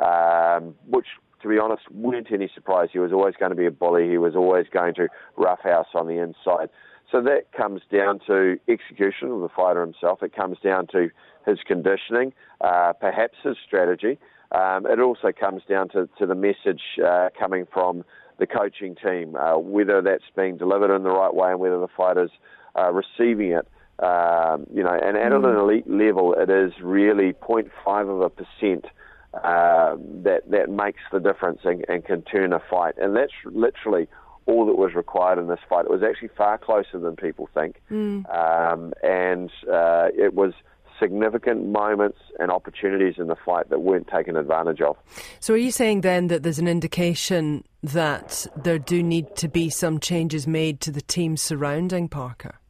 um, 0.00 0.74
which, 0.88 1.06
to 1.42 1.48
be 1.48 1.58
honest, 1.58 1.82
weren't 1.90 2.32
any 2.32 2.50
surprise. 2.54 2.88
He 2.92 2.98
was 2.98 3.12
always 3.12 3.34
going 3.38 3.50
to 3.50 3.56
be 3.56 3.66
a 3.66 3.70
bully. 3.70 4.08
He 4.08 4.18
was 4.18 4.34
always 4.34 4.66
going 4.72 4.94
to 4.94 5.08
roughhouse 5.36 5.88
on 5.94 6.06
the 6.06 6.18
inside. 6.18 6.70
So 7.10 7.20
that 7.22 7.52
comes 7.52 7.82
down 7.92 8.20
to 8.26 8.58
execution 8.68 9.30
of 9.32 9.40
the 9.40 9.48
fighter 9.48 9.80
himself. 9.80 10.22
It 10.22 10.34
comes 10.34 10.58
down 10.62 10.86
to 10.88 11.10
his 11.46 11.58
conditioning, 11.66 12.32
uh, 12.60 12.92
perhaps 13.00 13.34
his 13.42 13.56
strategy. 13.66 14.18
Um, 14.52 14.86
it 14.86 15.00
also 15.00 15.32
comes 15.32 15.62
down 15.68 15.88
to, 15.90 16.08
to 16.18 16.26
the 16.26 16.34
message 16.34 16.82
uh, 17.04 17.28
coming 17.38 17.66
from 17.72 18.04
the 18.38 18.46
coaching 18.46 18.96
team, 18.96 19.36
uh, 19.36 19.58
whether 19.58 20.02
that's 20.02 20.24
being 20.36 20.56
delivered 20.56 20.94
in 20.94 21.02
the 21.02 21.10
right 21.10 21.34
way 21.34 21.50
and 21.50 21.60
whether 21.60 21.78
the 21.78 21.88
fighters 21.96 22.30
are 22.74 22.92
receiving 22.92 23.52
it. 23.52 23.68
Um, 24.02 24.66
you 24.72 24.82
know, 24.82 24.98
and 24.98 25.16
at 25.16 25.32
mm. 25.32 25.44
an 25.46 25.56
elite 25.56 25.88
level, 25.88 26.34
it 26.34 26.48
is 26.48 26.72
really 26.82 27.34
0.5 27.34 27.68
of 28.08 28.20
a 28.22 28.30
percent 28.30 28.86
uh, 29.34 29.96
that 30.24 30.42
that 30.50 30.68
makes 30.68 31.00
the 31.12 31.20
difference 31.20 31.60
and, 31.64 31.84
and 31.88 32.04
can 32.04 32.22
turn 32.22 32.52
a 32.52 32.60
fight. 32.70 32.94
And 32.98 33.16
that's 33.16 33.32
literally 33.44 34.08
all 34.46 34.66
that 34.66 34.76
was 34.76 34.94
required 34.94 35.38
in 35.38 35.46
this 35.46 35.60
fight. 35.68 35.84
It 35.84 35.90
was 35.90 36.02
actually 36.02 36.30
far 36.36 36.58
closer 36.58 36.98
than 36.98 37.14
people 37.16 37.48
think, 37.54 37.80
mm. 37.90 38.24
um, 38.34 38.92
and 39.02 39.50
uh, 39.70 40.08
it 40.14 40.34
was 40.34 40.52
significant 41.00 41.66
moments 41.66 42.18
and 42.38 42.50
opportunities 42.50 43.14
in 43.18 43.26
the 43.26 43.36
fight 43.36 43.70
that 43.70 43.80
weren't 43.80 44.06
taken 44.08 44.36
advantage 44.36 44.80
of. 44.80 44.96
So, 45.40 45.54
are 45.54 45.58
you 45.58 45.70
saying 45.70 46.02
then 46.02 46.26
that 46.28 46.42
there's 46.42 46.58
an 46.58 46.68
indication 46.68 47.64
that 47.82 48.46
there 48.56 48.78
do 48.78 49.02
need 49.02 49.34
to 49.36 49.48
be 49.48 49.70
some 49.70 49.98
changes 49.98 50.46
made 50.46 50.80
to 50.82 50.90
the 50.90 51.00
team 51.00 51.36
surrounding 51.36 52.08
Parker? 52.08 52.60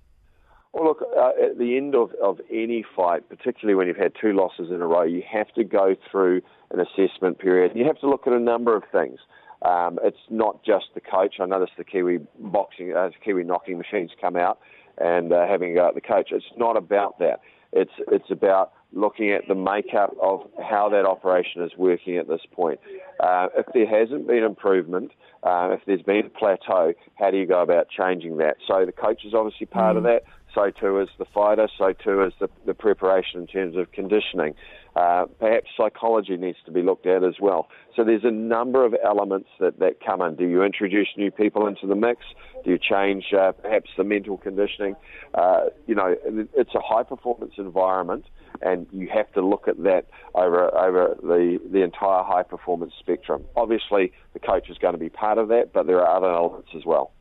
Well, 0.72 0.84
look, 0.84 1.02
uh, 1.02 1.32
at 1.44 1.58
the 1.58 1.76
end 1.76 1.96
of, 1.96 2.10
of 2.22 2.40
any 2.50 2.84
fight, 2.94 3.28
particularly 3.28 3.74
when 3.74 3.88
you've 3.88 3.96
had 3.96 4.12
two 4.20 4.32
losses 4.32 4.70
in 4.70 4.80
a 4.80 4.86
row, 4.86 5.02
you 5.02 5.22
have 5.30 5.48
to 5.54 5.64
go 5.64 5.96
through 6.10 6.42
an 6.70 6.80
assessment 6.80 7.40
period. 7.40 7.72
You 7.74 7.84
have 7.86 7.98
to 8.00 8.08
look 8.08 8.26
at 8.26 8.32
a 8.32 8.38
number 8.38 8.76
of 8.76 8.84
things. 8.92 9.18
Um, 9.62 9.98
it's 10.02 10.16
not 10.30 10.62
just 10.64 10.86
the 10.94 11.00
coach. 11.00 11.34
I 11.40 11.46
noticed 11.46 11.72
the 11.76 11.84
Kiwi 11.84 12.20
boxing, 12.38 12.94
uh, 12.96 13.10
Kiwi 13.22 13.44
knocking 13.44 13.78
machines 13.78 14.10
come 14.20 14.36
out 14.36 14.60
and 14.96 15.32
uh, 15.32 15.46
having 15.46 15.72
a 15.72 15.74
go 15.74 15.88
at 15.88 15.94
the 15.94 16.00
coach. 16.00 16.28
It's 16.30 16.44
not 16.56 16.76
about 16.76 17.18
that. 17.18 17.40
It's 17.72 17.92
it's 18.08 18.30
about 18.30 18.72
looking 18.92 19.30
at 19.30 19.46
the 19.46 19.54
makeup 19.54 20.14
of 20.20 20.40
how 20.60 20.88
that 20.88 21.06
operation 21.06 21.62
is 21.62 21.70
working 21.76 22.16
at 22.16 22.26
this 22.26 22.40
point. 22.50 22.80
Uh, 23.20 23.46
if 23.56 23.66
there 23.72 23.86
hasn't 23.86 24.26
been 24.26 24.42
improvement, 24.42 25.12
uh, 25.44 25.68
if 25.72 25.80
there's 25.86 26.02
been 26.02 26.26
a 26.26 26.30
plateau, 26.30 26.92
how 27.14 27.30
do 27.30 27.36
you 27.36 27.46
go 27.46 27.62
about 27.62 27.86
changing 27.88 28.38
that? 28.38 28.56
So 28.66 28.84
the 28.84 28.92
coach 28.92 29.24
is 29.24 29.34
obviously 29.34 29.66
part 29.66 29.94
mm. 29.94 29.98
of 29.98 30.02
that 30.04 30.24
so 30.54 30.70
too 30.70 31.00
is 31.00 31.08
the 31.18 31.24
fighter, 31.26 31.68
so 31.78 31.92
too 31.92 32.22
is 32.22 32.32
the, 32.40 32.48
the 32.66 32.74
preparation 32.74 33.40
in 33.40 33.46
terms 33.46 33.76
of 33.76 33.92
conditioning. 33.92 34.54
Uh, 34.96 35.26
perhaps 35.38 35.68
psychology 35.76 36.36
needs 36.36 36.58
to 36.66 36.72
be 36.72 36.82
looked 36.82 37.06
at 37.06 37.22
as 37.22 37.34
well. 37.40 37.68
So 37.94 38.02
there's 38.04 38.24
a 38.24 38.30
number 38.30 38.84
of 38.84 38.94
elements 39.04 39.48
that, 39.60 39.78
that 39.78 40.04
come 40.04 40.20
in. 40.20 40.34
Do 40.34 40.48
you 40.48 40.62
introduce 40.62 41.08
new 41.16 41.30
people 41.30 41.66
into 41.66 41.86
the 41.86 41.94
mix? 41.94 42.22
Do 42.64 42.70
you 42.70 42.78
change 42.78 43.26
uh, 43.32 43.52
perhaps 43.52 43.90
the 43.96 44.04
mental 44.04 44.36
conditioning? 44.36 44.96
Uh, 45.34 45.66
you 45.86 45.94
know, 45.94 46.16
it's 46.54 46.74
a 46.74 46.80
high 46.80 47.04
performance 47.04 47.52
environment, 47.56 48.24
and 48.62 48.86
you 48.90 49.08
have 49.14 49.32
to 49.32 49.46
look 49.46 49.68
at 49.68 49.82
that 49.84 50.06
over 50.34 50.76
over 50.76 51.16
the, 51.22 51.58
the 51.72 51.82
entire 51.82 52.24
high 52.24 52.42
performance 52.42 52.92
spectrum. 52.98 53.44
Obviously, 53.56 54.12
the 54.32 54.40
coach 54.40 54.68
is 54.68 54.78
going 54.78 54.94
to 54.94 54.98
be 54.98 55.08
part 55.08 55.38
of 55.38 55.48
that, 55.48 55.72
but 55.72 55.86
there 55.86 56.00
are 56.00 56.16
other 56.16 56.30
elements 56.30 56.70
as 56.76 56.84
well. 56.84 57.12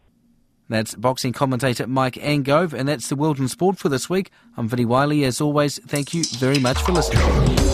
That's 0.69 0.93
boxing 0.95 1.34
commentator 1.34 1.88
Mike 1.88 2.15
Angove, 2.15 2.73
and 2.73 2.88
that's 2.88 3.10
the 3.10 3.15
World 3.15 3.39
in 3.39 3.47
Sport 3.47 3.77
for 3.77 3.89
this 3.89 4.10
week. 4.10 4.29
I'm 4.55 4.69
Vinnie 4.69 4.86
Wiley. 4.86 5.23
As 5.25 5.41
always, 5.41 5.79
thank 5.79 6.13
you 6.13 6.23
very 6.38 6.60
much 6.60 6.82
for 6.84 6.91
listening. 6.91 7.68